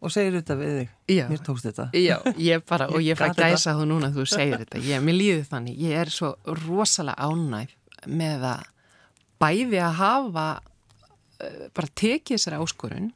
og 0.00 0.14
segir 0.14 0.38
þetta 0.38 0.56
við 0.56 0.78
þig, 0.78 0.94
Já. 1.12 1.24
mér 1.28 1.42
tókst 1.44 1.68
þetta 1.68 1.88
Já, 2.00 2.16
ég 2.40 2.64
bara, 2.70 2.88
og 2.88 3.04
ég 3.04 3.20
fæ 3.20 3.28
gæsa 3.36 3.76
þú 3.76 3.90
núna 3.90 4.12
þú 4.14 4.24
segir 4.32 4.64
þetta, 4.64 4.80
ég, 4.88 5.04
mér 5.04 5.18
líður 5.18 5.44
þannig 5.52 5.84
ég 5.84 6.00
er 6.00 6.12
svo 6.14 6.32
rosalega 6.64 7.28
ánæg 7.28 7.76
með 8.06 8.46
að 8.54 8.68
bæði 9.40 9.80
að 9.82 9.98
hafa 10.00 10.46
uh, 10.60 11.66
bara 11.76 11.92
tekið 12.02 12.36
þessari 12.36 12.60
áskorun 12.60 13.10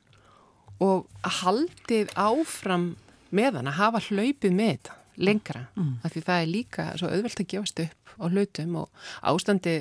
og 0.85 1.31
haldið 1.41 2.13
áfram 2.19 2.93
með 3.35 3.61
hann 3.61 3.71
að 3.71 3.81
hafa 3.81 4.05
hlaupið 4.09 4.55
með 4.55 4.77
þetta 4.77 5.01
lengra 5.25 5.67
mm. 5.79 5.91
af 6.03 6.15
því 6.15 6.23
það 6.27 6.41
er 6.41 6.51
líka 6.51 6.87
svo 6.99 7.11
auðvelt 7.11 7.43
að 7.43 7.51
gefast 7.53 7.83
upp 7.85 8.15
á 8.19 8.25
hlutum 8.31 8.79
og 8.83 9.05
ástandi 9.23 9.77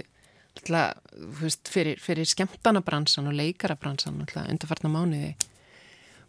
alltaf, 0.53 1.01
veist, 1.41 1.69
fyrir, 1.71 1.97
fyrir 2.01 2.29
skemmtanabransan 2.29 3.29
og 3.29 3.37
leikarabransan 3.37 4.21
undarfartna 4.21 4.91
mánuði 4.93 5.33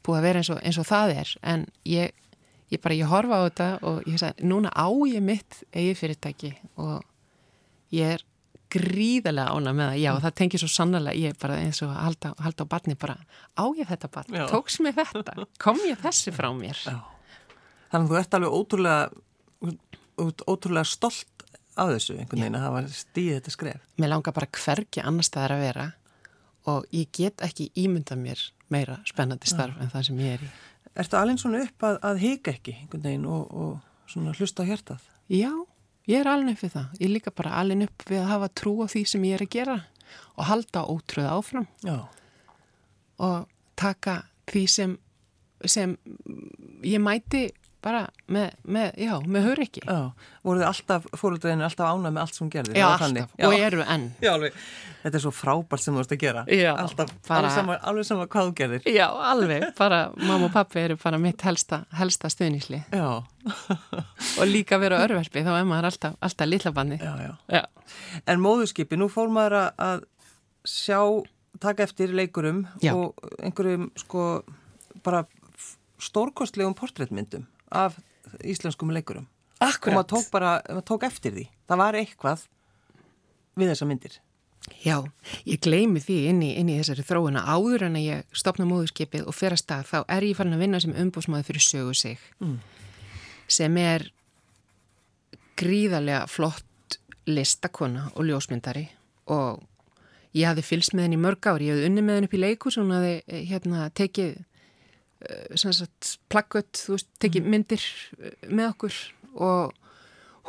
búið 0.05 0.19
að 0.19 0.27
vera 0.27 0.43
eins 0.43 0.53
og, 0.53 0.61
eins 0.65 0.79
og 0.81 0.89
það 0.89 1.17
er 1.21 1.33
en 1.53 1.67
ég, 1.89 2.15
ég 2.73 2.81
bara, 2.81 2.97
ég 2.97 3.11
horfa 3.11 3.41
á 3.41 3.45
þetta 3.47 3.69
og 3.89 4.09
ég 4.09 4.21
sagði, 4.21 4.49
núna 4.49 4.73
á 4.73 4.89
ég 5.11 5.25
mitt 5.25 5.61
eigi 5.73 5.97
fyrirtæki 6.01 6.55
og 6.81 7.05
ég 7.95 8.17
er 8.17 8.25
gríðarlega 8.75 9.55
ána 9.55 9.73
með 9.73 9.91
það, 9.91 9.99
já 10.03 10.11
mm. 10.13 10.23
það 10.27 10.37
tengir 10.41 10.63
svo 10.63 10.71
sannlega 10.75 11.17
ég 11.21 11.41
bara 11.41 11.59
eins 11.63 11.81
og 11.87 11.95
halda, 11.95 12.35
halda 12.45 12.67
á 12.67 12.73
barni 12.75 12.99
bara 12.99 13.17
á 13.55 13.65
ég 13.79 13.89
þetta 13.89 14.11
barn, 14.13 14.39
tóks 14.51 14.81
mér 14.85 14.97
þetta 14.99 15.47
kom 15.63 15.83
ég 15.89 16.01
þessi 16.03 16.35
frá 16.35 16.51
mér 16.57 16.81
já. 16.85 16.97
Þannig 17.95 18.09
að 18.09 18.11
þú 18.11 18.19
ert 18.19 18.35
alveg 18.35 18.55
ótrúlega, 18.59 19.03
ótrúlega 20.51 20.89
stolt 20.91 21.45
af 21.79 21.91
þessu 21.93 22.17
einhvern 22.19 22.43
veginn 22.43 22.59
að 22.59 22.65
hafa 22.67 22.81
stíðið 22.91 23.37
þetta 23.39 23.53
skref. 23.55 23.85
Mér 24.03 24.11
langar 24.11 24.35
bara 24.35 24.51
hvergi 24.51 25.03
annar 25.03 25.27
staðar 25.27 25.55
að 25.57 25.63
vera 25.63 25.85
og 26.71 26.89
ég 26.95 27.11
get 27.15 27.45
ekki 27.45 27.69
ímynda 27.79 28.17
mér 28.19 28.41
meira 28.73 28.99
spennandi 29.07 29.51
starf 29.51 29.79
en 29.79 29.93
það 29.93 30.07
sem 30.09 30.23
ég 30.25 30.37
er 30.39 30.43
í. 30.47 30.51
Ertu 31.05 31.19
alveg 31.19 31.39
svona 31.43 31.63
upp 31.67 31.87
að, 31.87 32.01
að 32.11 32.21
hika 32.23 32.55
ekki 32.55 32.77
einhvern 32.81 33.07
veginn 33.07 33.29
og, 33.31 33.55
og 33.55 34.11
svona 34.11 34.35
hlusta 34.35 34.67
á 34.67 34.69
hjartað? 34.71 35.07
Já, 35.31 35.51
ég 36.11 36.21
er 36.21 36.31
alveg 36.31 36.57
upp 36.57 36.65
við 36.65 36.75
það. 36.75 36.93
Ég 36.99 37.07
er 37.07 37.15
líka 37.15 37.33
bara 37.35 37.57
alveg 37.61 37.89
upp 37.89 38.07
við 38.11 38.21
að 38.21 38.31
hafa 38.33 38.51
trú 38.61 38.75
á 38.85 38.87
því 38.93 39.05
sem 39.09 39.27
ég 39.29 39.39
er 39.39 39.47
að 39.47 39.55
gera 39.55 39.79
og 40.35 40.47
halda 40.51 40.85
ótrúð 40.91 41.31
áfram 41.31 41.67
Já. 41.85 41.97
og 43.25 43.49
taka 43.79 44.17
því 44.51 44.65
sem, 44.71 44.97
sem 45.65 45.97
ég 46.85 47.03
mæti 47.03 47.49
bara 47.85 48.01
með, 48.33 48.55
með 48.65 48.95
já, 49.05 49.13
með 49.29 49.45
hör 49.51 49.61
ekki. 49.65 49.83
Voru 50.45 50.61
þið 50.63 50.67
alltaf, 50.71 51.07
fóröldreinu 51.21 51.67
alltaf 51.67 51.91
ánað 51.93 52.15
með 52.17 52.23
allt 52.25 52.39
sem 52.39 52.51
gerði? 52.55 52.77
Já, 52.81 52.87
alltaf? 52.97 53.35
Já. 53.37 53.47
og 53.51 53.55
eru 53.67 53.85
enn. 53.85 54.07
Já, 54.25 54.31
alveg. 54.33 54.57
Þetta 55.05 55.19
er 55.21 55.25
svo 55.27 55.33
frábært 55.37 55.83
sem 55.85 55.95
þú 55.99 56.01
ert 56.05 56.15
að 56.17 56.23
gera. 56.25 56.45
Alltaf, 56.81 57.13
bara- 57.29 57.41
alveg, 57.43 57.53
sama, 57.59 57.77
alveg 57.93 58.09
sama 58.09 58.27
hvað 58.33 58.49
þú 58.49 58.55
gerðir. 58.63 58.89
Já, 58.95 59.05
alveg, 59.33 59.67
bara 59.77 59.99
mamma 60.17 60.49
og 60.49 60.55
pappi 60.57 60.81
eru 60.81 60.97
bara 61.03 61.21
mitt 61.21 61.45
helsta, 61.45 61.83
helsta 62.01 62.31
stuðnísli 62.33 62.81
og 64.41 64.47
líka 64.49 64.79
vera 64.81 65.03
örverfi, 65.05 65.45
þá 65.45 65.53
er 65.59 65.69
maður 65.69 65.91
alltaf, 65.91 66.17
alltaf 66.25 66.49
lillabanni. 66.49 66.99
En 68.31 68.41
móðurskipi, 68.41 68.97
nú 68.97 69.11
fór 69.13 69.29
maður 69.33 69.59
að- 69.61 69.85
að 69.91 70.05
sjá, 70.65 71.01
taka 71.61 71.85
eftir 71.85 72.15
leikurum 72.17 72.65
og 72.97 73.21
einhverjum 73.45 73.91
sko 74.01 74.43
bara 75.05 75.27
stórkostlegum 76.01 76.75
portréttmyndum 76.77 77.45
af 77.75 77.97
íslenskum 78.45 78.91
leikurum. 78.95 79.27
Og 79.65 79.97
maður 79.99 80.11
tók 80.15 80.31
bara, 80.35 80.53
maður 80.69 80.87
tók 80.91 81.05
eftir 81.09 81.33
því. 81.37 81.45
Það 81.71 81.81
var 81.85 81.99
eitthvað 82.01 82.47
við 83.61 83.71
þessa 83.73 83.87
myndir. 83.91 84.17
Já, 84.81 84.97
ég 85.45 85.61
gleymi 85.61 86.01
því 86.01 86.15
inn 86.31 86.39
í, 86.43 86.51
inn 86.57 86.71
í 86.73 86.79
þessari 86.81 87.05
þróuna 87.05 87.43
áður 87.53 87.83
en 87.91 87.99
að 88.01 88.07
ég 88.07 88.23
stopna 88.33 88.65
móðurskipið 88.65 89.27
og 89.29 89.37
fer 89.37 89.53
að 89.53 89.61
stað, 89.61 89.85
þá 89.91 89.99
er 90.17 90.25
ég 90.25 90.39
farin 90.39 90.57
að 90.57 90.63
vinna 90.65 90.81
sem 90.81 90.95
umbúsmaður 90.97 91.45
fyrir 91.51 91.65
sögu 91.67 91.95
sig 91.95 92.19
Mm. 92.41 92.59
sem 93.47 93.77
er 93.77 94.07
gríðarlega 95.61 96.25
flott 96.31 96.99
listakona 97.29 98.09
og 98.17 98.25
ljósmyndari 98.29 98.87
og 99.33 99.63
ég 100.35 100.49
hafði 100.51 100.65
fylst 100.67 100.95
með 100.97 101.07
henni 101.09 101.21
mörg 101.21 101.47
ári, 101.47 101.69
ég 101.69 101.77
hafði 101.77 101.87
unni 101.91 102.03
með 102.05 102.19
henni 102.19 102.29
upp 102.31 102.35
í 102.39 102.43
leikus 102.43 102.77
og 102.79 102.85
hún 102.87 102.97
hafði 102.97 103.15
eh, 103.27 103.45
hérna 103.49 103.87
tekið 103.95 104.35
uh, 105.25 106.13
plakkut, 106.33 106.71
þú 106.77 106.97
veist, 106.97 107.11
tekið 107.23 107.51
myndir 107.51 107.83
eh, 108.21 108.37
með 108.51 108.71
okkur. 108.75 109.01
Og 109.35 109.75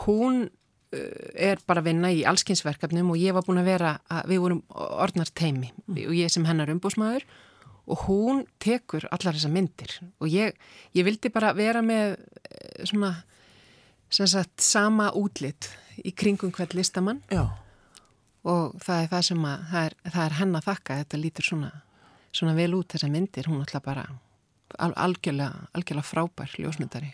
hún 0.06 0.46
uh, 0.46 1.26
er 1.34 1.64
bara 1.68 1.84
að 1.84 1.90
vinna 1.90 2.12
í 2.14 2.24
allskynnsverkefnum 2.28 3.14
og 3.14 3.20
ég 3.22 3.36
var 3.36 3.48
búin 3.48 3.64
að 3.64 3.72
vera, 3.74 3.98
að, 4.12 4.30
við 4.34 4.46
vorum 4.46 4.64
orðnar 4.76 5.34
teimi 5.36 5.72
og 5.88 6.16
ég 6.16 6.32
sem 6.34 6.46
hennar 6.48 6.72
umbúsmaður 6.74 7.26
og 7.86 8.06
hún 8.08 8.44
tekur 8.62 9.06
allar 9.14 9.38
þessar 9.38 9.54
myndir. 9.54 9.94
Og 10.22 10.30
ég, 10.32 10.58
ég 10.98 11.06
vildi 11.06 11.32
bara 11.34 11.54
vera 11.58 11.84
með 11.86 12.16
eh, 12.18 12.86
svona 12.88 13.14
sagt 14.10 14.64
sama 14.64 15.12
útlit 15.18 15.70
í 16.02 16.14
kringum 16.16 16.54
hvert 16.56 16.76
listamann. 16.78 17.22
Já. 17.32 17.50
og 18.46 18.76
það 18.78 19.02
er 19.02 19.08
það 19.10 19.24
sem 19.26 19.46
að 19.50 19.62
það 19.72 19.86
er, 19.88 19.94
það 20.06 20.26
er 20.26 20.36
henn 20.40 20.58
að 20.58 20.66
þakka, 20.68 20.98
þetta 21.02 21.18
lítur 21.18 21.48
svona, 21.48 21.70
svona 22.30 22.54
vel 22.58 22.76
út 22.78 22.94
þessar 22.94 23.12
myndir, 23.14 23.48
hún 23.50 23.64
ætla 23.64 23.82
bara 23.82 24.04
algjörlega, 24.78 25.68
algjörlega 25.74 26.08
frábær 26.08 26.56
ljósmyndari. 26.60 27.14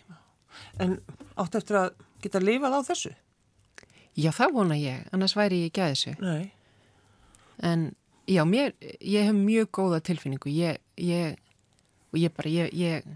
En 0.82 0.98
áttu 1.40 1.60
eftir 1.60 1.78
að 1.80 1.90
geta 2.22 2.42
lifað 2.42 2.78
á 2.78 2.80
þessu? 2.90 3.12
Já, 4.18 4.30
það 4.36 4.56
vona 4.58 4.76
ég, 4.76 5.04
annars 5.14 5.36
væri 5.36 5.62
ég 5.62 5.72
ekki 5.72 5.84
að 5.84 5.94
þessu. 5.94 6.14
Nei. 6.20 6.52
En 7.64 7.86
já, 8.28 8.42
mér, 8.48 8.74
ég 9.00 9.28
hef 9.28 9.36
mjög 9.36 9.70
góða 9.78 10.02
tilfinningu, 10.04 10.52
ég, 10.52 10.80
ég, 11.00 11.38
og 12.12 12.20
ég 12.20 12.34
bara, 12.36 12.52
ég, 12.52 12.72
ég, 12.76 13.06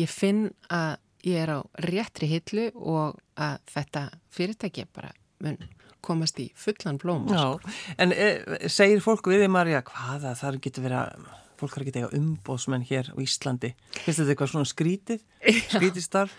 ég 0.00 0.10
finn 0.10 0.48
að 0.72 0.98
ég 1.26 1.42
er 1.42 1.54
á 1.54 1.60
réttri 1.84 2.28
hillu 2.30 2.68
og 2.74 3.18
að 3.38 3.58
þetta 3.72 4.04
fyrirtæki 4.34 4.86
bara 4.94 5.10
mun 5.42 5.58
komast 6.04 6.38
í 6.40 6.48
fullan 6.56 6.98
blóm. 6.98 7.26
Já, 7.30 7.58
en 7.98 8.14
e, 8.14 8.28
segir 8.70 9.02
fólk 9.04 9.26
við 9.30 9.44
þig 9.44 9.52
Marja, 9.52 9.82
hvaða 9.86 10.34
þar 10.38 10.58
getur 10.62 10.86
verið 10.86 11.00
að 11.02 11.26
fólk 11.60 11.78
að 11.78 11.88
geta 11.88 12.00
eitthvað 12.02 12.18
umbóðsmenn 12.18 12.86
hér 12.88 13.10
á 13.12 13.16
Íslandi 13.22 13.72
finnst 14.00 14.20
þetta 14.20 14.34
eitthvað 14.34 14.52
svona 14.54 14.70
skrítið 14.70 15.24
skrítið 15.72 16.04
starf 16.04 16.36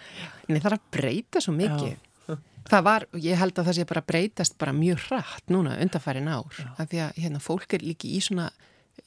Nei, 0.50 0.58
það 0.58 0.72
er 0.72 0.78
að 0.78 0.88
breyta 0.96 1.42
svo 1.44 1.54
mikið. 1.54 1.98
Það 2.70 2.84
var, 2.86 3.06
ég 3.18 3.40
held 3.40 3.58
að 3.58 3.68
það 3.70 3.76
sé 3.78 3.86
bara 3.90 4.02
breytast 4.06 4.58
bara 4.62 4.74
mjög 4.76 5.00
hratt 5.08 5.48
núna 5.50 5.78
undarfærin 5.82 6.30
ár. 6.30 6.58
Af 6.78 6.90
því 6.92 7.00
að 7.06 7.22
hérna, 7.24 7.42
fólk 7.42 7.74
er 7.74 7.86
líki 7.86 8.12
í 8.14 8.20
svona 8.22 8.50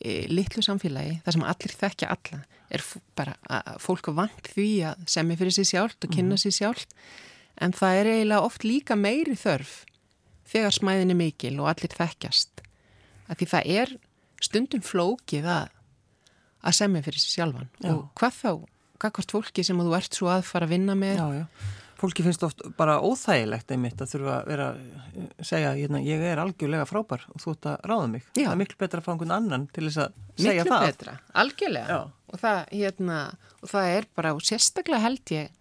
e, 0.01 0.25
litlu 0.31 0.65
samfélagi, 0.65 1.21
það 1.23 1.37
sem 1.37 1.45
allir 1.53 1.75
þekkja 1.83 2.09
alla, 2.15 2.41
er 2.73 2.85
bara 3.19 3.37
að 3.47 3.77
fólk 3.85 4.11
vant 4.17 4.51
því 4.55 4.69
að 4.91 5.05
semja 5.15 5.39
fyrir 5.39 5.57
sér 5.59 5.69
sjálft 5.69 6.07
og 6.07 6.15
kynna 6.17 6.39
sér 6.41 6.57
sjálft. 6.57 6.97
En 7.63 7.75
það 7.77 8.01
er 8.01 8.11
eiginlega 8.15 8.49
oft 8.49 8.67
líka 8.67 8.97
meiri 8.99 9.37
þörf 9.39 9.83
þegar 10.53 10.79
smæðin 10.79 11.15
er 11.15 11.21
mikil 11.21 11.55
og 11.61 11.71
allir 11.71 11.95
þekkjast. 11.95 12.65
Af 13.31 13.39
því 13.39 13.51
það 13.53 13.71
er 13.77 13.95
stundum 14.43 14.83
flókið 14.83 15.47
að, 15.49 15.71
að 16.63 16.77
semja 16.79 17.03
fyrir 17.07 17.23
sér 17.23 17.37
sjálfan. 17.37 17.69
Já. 17.83 17.93
Og 17.93 18.03
hvað 18.19 18.37
þá, 18.41 18.51
hvað 19.03 19.15
hvort 19.19 19.35
fólki 19.37 19.65
sem 19.67 19.81
þú 19.83 19.95
ert 19.99 20.19
svo 20.19 20.29
að 20.33 20.45
fara 20.49 20.69
að 20.69 20.75
vinna 20.77 20.95
með 20.99 21.17
Já, 21.21 21.29
já. 21.43 21.47
Fólki 22.03 22.25
finnst 22.27 22.43
oft 22.43 22.59
bara 22.75 22.97
óþægilegt 22.99 23.71
einmitt 23.71 24.01
að 24.03 24.09
þurfa 24.11 24.33
að 24.41 24.49
vera 24.51 24.65
að 24.73 25.27
segja, 25.47 25.69
hérna, 25.79 26.01
ég 26.03 26.25
er 26.33 26.41
algjörlega 26.43 26.87
frábær 26.91 27.23
og 27.31 27.39
þú 27.45 27.53
ert 27.53 27.69
að 27.71 27.85
ráða 27.93 28.09
mig. 28.11 28.25
Það 28.35 28.49
er 28.51 28.59
miklu 28.59 28.79
betra 28.81 28.99
að 28.99 29.05
fá 29.07 29.11
einhvern 29.13 29.35
annan 29.37 29.67
til 29.71 29.85
þess 29.87 30.01
að 30.03 30.17
segja 30.43 30.65
Miklu 30.65 30.73
það. 30.73 30.87
betra, 30.89 31.15
algjörlega 31.45 31.99
og 32.33 32.43
það, 32.43 32.59
hérna, 32.73 33.19
og 33.63 33.71
það 33.71 33.91
er 33.93 34.09
bara 34.19 34.33
og 34.35 34.43
sérstaklega 34.49 35.03
held 35.05 35.35
ég 35.37 35.55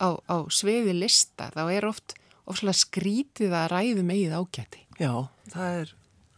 á, 0.00 0.08
á 0.24 0.36
sviði 0.48 0.94
lista, 0.96 1.50
þá 1.52 1.62
er 1.76 1.88
oft 1.90 2.16
ofslega 2.48 2.80
skrítið 2.80 3.52
að 3.60 3.68
ræðu 3.74 4.06
megið 4.08 4.34
ágæti 4.40 4.80
Já, 5.00 5.12
það 5.52 5.78
er, 5.82 5.92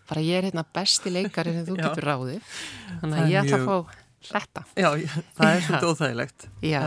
bara 0.09 0.23
ég 0.25 0.39
er 0.41 0.49
hérna 0.51 0.65
besti 0.77 1.13
leikari 1.13 1.53
sem 1.57 1.67
þú 1.69 1.77
Já. 1.81 1.85
getur 1.89 2.09
ráðið 2.11 2.57
þannig 3.03 3.21
að 3.23 3.31
ég 3.35 3.45
ætla 3.45 3.59
að 3.61 3.69
fá 3.69 4.03
þetta 4.27 4.65
já, 4.75 4.89
það 5.37 5.51
er 5.51 5.61
Já. 5.61 5.65
svolítið 5.67 5.91
óþægilegt. 5.93 6.49
Já. 6.67 6.83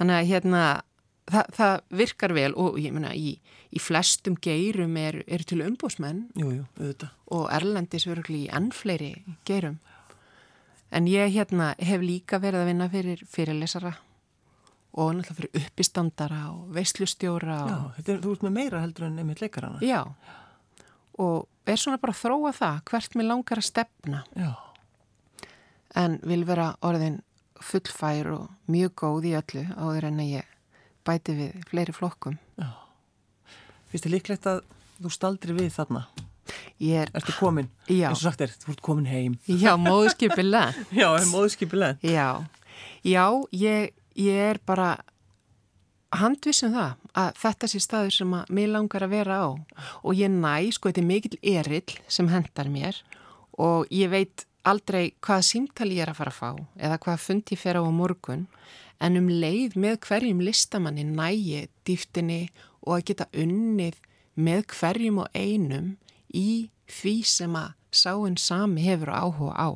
þannig 0.00 0.16
að 0.18 0.30
hérna 0.32 0.62
það, 1.28 1.52
það 1.58 1.74
virkar 2.02 2.34
vel 2.36 2.50
og 2.56 2.78
ég 2.82 2.92
meina 2.96 3.12
í, 3.16 3.34
í 3.72 3.80
flestum 3.82 4.36
geirum 4.44 4.96
er, 5.00 5.22
er 5.28 5.44
til 5.48 5.60
umbósmenn 5.64 6.24
Jú, 6.40 6.50
jú, 6.58 6.94
og 7.36 7.46
Erlendis 7.52 8.06
örugli 8.08 8.46
í 8.46 8.50
enn 8.56 8.70
fleiri 8.72 9.14
geirum. 9.48 9.78
En 10.88 11.04
ég 11.04 11.28
hérna 11.34 11.74
hef 11.84 12.00
líka 12.00 12.38
verið 12.40 12.62
að 12.62 12.68
vinna 12.70 12.86
fyrir 12.88 13.20
fyrirlesara 13.28 13.90
og 14.98 15.10
náttúrulega 15.18 15.36
fyrir 15.36 15.66
uppistandara 15.68 16.38
og 16.54 16.70
veislustjóra 16.72 17.58
Já, 17.68 17.74
og, 17.76 17.90
þetta 17.98 18.12
er, 18.14 18.20
þú 18.24 18.32
ert 18.32 18.46
með 18.46 18.54
meira 18.56 18.80
heldur 18.80 19.04
en 19.10 19.18
einmitt 19.20 19.42
leikarana. 19.44 19.82
já. 19.84 20.00
Og 21.18 21.44
er 21.74 21.80
svona 21.82 22.00
bara 22.02 22.14
að 22.14 22.20
þróa 22.22 22.52
það 22.56 22.78
hvert 22.90 23.16
mér 23.18 23.28
langar 23.32 23.60
að 23.62 23.66
stefna 23.68 24.22
Já. 24.38 24.50
en 26.02 26.18
vil 26.22 26.44
vera 26.48 26.70
orðin 26.86 27.20
fullfær 27.58 28.30
og 28.36 28.48
mjög 28.70 28.94
góð 29.02 29.26
í 29.30 29.34
öllu 29.38 29.64
áður 29.74 30.08
en 30.12 30.22
að 30.22 30.32
ég 30.36 30.54
bæti 31.08 31.34
við 31.34 31.62
fleiri 31.70 31.94
flokkum. 31.96 32.36
Finnst 33.88 34.04
þið 34.04 34.12
líklegt 34.12 34.46
að 34.50 34.58
þú 35.00 35.10
staldri 35.14 35.54
við 35.56 35.70
þarna? 35.74 36.02
Ég 36.80 37.02
er, 37.06 37.10
Ertu 37.18 37.32
komin? 37.36 37.68
Já. 37.88 38.08
Eins 38.10 38.20
og 38.20 38.28
sagt 38.28 38.42
er, 38.44 38.52
þú 38.62 38.72
ert 38.74 38.82
komin 38.84 39.08
heim. 39.08 39.34
já, 39.48 39.72
móðskipilega. 39.80 40.72
Já, 41.00 41.08
er 41.18 41.26
móðskipileg. 41.32 42.04
Já, 42.04 42.44
já 43.04 43.24
ég, 43.52 43.90
ég 44.16 44.42
er 44.52 44.60
bara 44.68 44.94
handvissum 46.16 46.72
það 46.72 46.92
að 47.20 47.38
þetta 47.42 47.68
sé 47.68 47.80
staður 47.82 48.14
sem 48.16 48.34
að 48.38 48.52
mér 48.56 48.70
langar 48.72 49.04
að 49.04 49.14
vera 49.14 49.38
á. 49.44 49.48
Og 50.02 50.16
ég 50.16 50.32
næ, 50.32 50.70
sko, 50.72 50.88
þetta 50.88 51.02
er 51.02 51.08
mikill 51.08 51.38
erill 51.42 51.96
sem 52.08 52.30
hendar 52.32 52.70
mér 52.72 53.00
og 53.58 53.88
ég 53.92 54.10
veit 54.12 54.46
aldrei 54.68 55.12
hvaða 55.24 55.46
símtali 55.46 55.98
ég 55.98 56.06
er 56.06 56.12
að 56.12 56.20
fara 56.20 56.32
að 56.32 56.38
fá 56.38 56.50
eða 56.86 57.00
hvaða 57.04 57.22
fund 57.24 57.52
ég 57.52 57.60
fer 57.60 57.78
á 57.78 57.82
á 57.84 57.92
morgun. 57.92 58.46
En 58.98 59.18
um 59.20 59.28
leið 59.30 59.76
með 59.78 60.00
hverjum 60.08 60.42
listamanni 60.42 61.04
nægi 61.06 61.68
dýftinni 61.86 62.48
og 62.82 62.98
að 62.98 63.04
geta 63.10 63.28
unnið 63.36 64.00
með 64.38 64.64
hverjum 64.74 65.22
og 65.22 65.36
einum 65.36 65.92
í 66.34 66.70
því 66.88 67.16
sem 67.26 67.54
að 67.58 67.74
sáinn 67.94 68.38
sami 68.40 68.86
hefur 68.86 69.12
áhuga 69.12 69.54
á. 69.54 69.68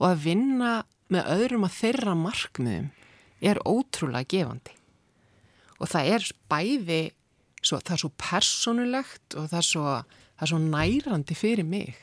Og 0.00 0.06
að 0.08 0.24
vinna 0.24 0.72
með 1.10 1.30
öðrum 1.36 1.66
að 1.68 1.78
þeirra 1.78 2.16
markmiðum 2.18 2.90
er 3.40 3.62
ótrúlega 3.66 4.28
gefandi 4.30 4.79
og 5.80 5.88
það 5.88 6.12
er 6.14 6.26
bæði, 6.52 7.00
svo, 7.62 7.80
það 7.80 7.94
er 7.96 8.02
svo 8.04 8.12
personulegt 8.20 9.36
og 9.36 9.50
það 9.50 9.60
er 9.60 9.68
svo, 9.68 9.84
það 10.36 10.46
er 10.46 10.52
svo 10.52 10.60
nærandi 10.66 11.36
fyrir 11.38 11.66
mig. 11.66 11.94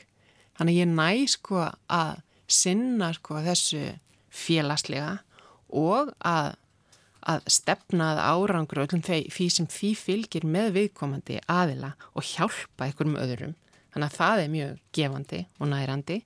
Þannig 0.58 0.80
ég 0.80 0.90
næ 0.90 1.10
sko 1.30 1.62
að 1.86 2.16
sinna 2.50 3.12
sko 3.14 3.42
þessu 3.44 3.82
félagslega 4.34 5.18
og 5.68 6.10
að, 6.26 6.56
að 7.28 7.48
stefnað 7.52 8.22
árangur 8.24 8.82
öllum 8.86 9.04
því 9.04 9.48
sem 9.52 9.68
því 9.70 9.92
fylgir 10.00 10.48
með 10.48 10.72
viðkomandi 10.78 11.38
aðila 11.46 11.94
og 12.14 12.26
hjálpa 12.26 12.88
einhverjum 12.88 13.18
öðrum. 13.20 13.54
Þannig 13.92 14.08
að 14.08 14.18
það 14.18 14.42
er 14.42 14.52
mjög 14.52 14.80
gefandi 14.96 15.42
og 15.58 15.70
nærandi 15.70 16.18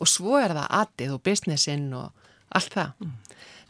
og 0.00 0.08
svo 0.08 0.38
er 0.40 0.56
það 0.56 0.74
addið 0.80 1.14
og 1.14 1.22
businessin 1.26 1.88
og 1.96 2.28
allt 2.56 2.74
það. 2.74 2.92
Mm. 2.98 3.16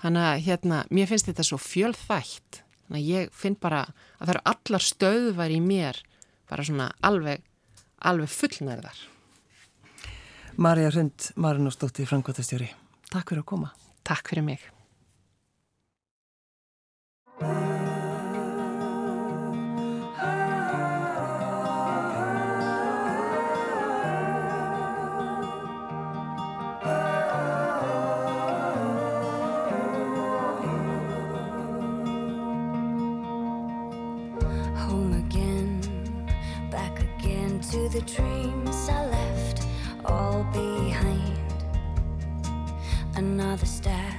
Þannig 0.00 0.26
að 0.30 0.42
hérna, 0.46 0.82
mér 0.88 1.08
finnst 1.10 1.28
þetta 1.28 1.44
svo 1.44 1.58
fjölþægt 1.60 2.62
Þannig 2.90 3.04
að 3.04 3.10
ég 3.14 3.34
finn 3.38 3.54
bara 3.54 3.84
að 3.86 4.24
það 4.24 4.32
eru 4.32 4.40
allar 4.50 4.82
stöðvar 4.82 5.54
í 5.54 5.60
mér 5.62 6.00
bara 6.50 6.66
svona 6.66 6.88
alveg, 7.06 7.44
alveg 8.02 8.32
fullnærðar. 8.34 8.98
Marja 10.58 10.90
Rund, 10.90 11.30
Marja 11.38 11.62
Nóstóttir, 11.62 12.10
Frankóttastjóri. 12.10 12.66
Takk 13.14 13.30
fyrir 13.30 13.44
að 13.44 13.48
koma. 13.52 13.70
Takk 14.02 14.32
fyrir 14.32 14.48
mig. 14.50 14.66
the 38.00 38.12
dreams 38.14 38.88
I 38.88 39.06
left 39.06 39.66
all 40.04 40.44
behind. 40.52 41.36
Another 43.16 43.66
step. 43.66 44.09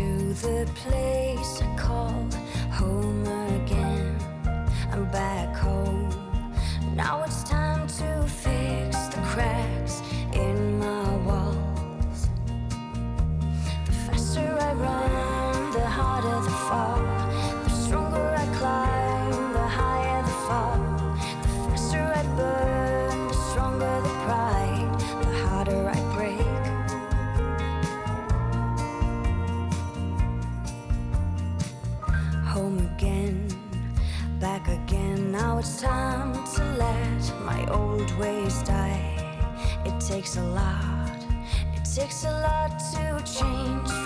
to 0.00 0.32
the 0.34 0.70
place 0.76 1.60
I 1.60 1.76
call 1.76 2.14
home 2.70 3.26
again. 3.56 4.16
I'm 4.92 5.04
back 5.10 5.54
home. 5.54 6.08
Now 6.94 7.22
it's 7.24 7.42
time 7.44 7.86
to 7.98 8.26
fix 8.26 8.96
the 9.08 9.20
crack. 9.32 9.79
time 35.80 36.34
to 36.44 36.62
let 36.76 37.32
my 37.42 37.66
old 37.70 38.10
ways 38.18 38.62
die. 38.64 39.16
It 39.86 39.98
takes 39.98 40.36
a 40.36 40.42
lot, 40.42 41.16
it 41.74 41.88
takes 41.94 42.24
a 42.24 42.30
lot 42.30 42.78
to 42.92 43.22
change. 43.24 43.99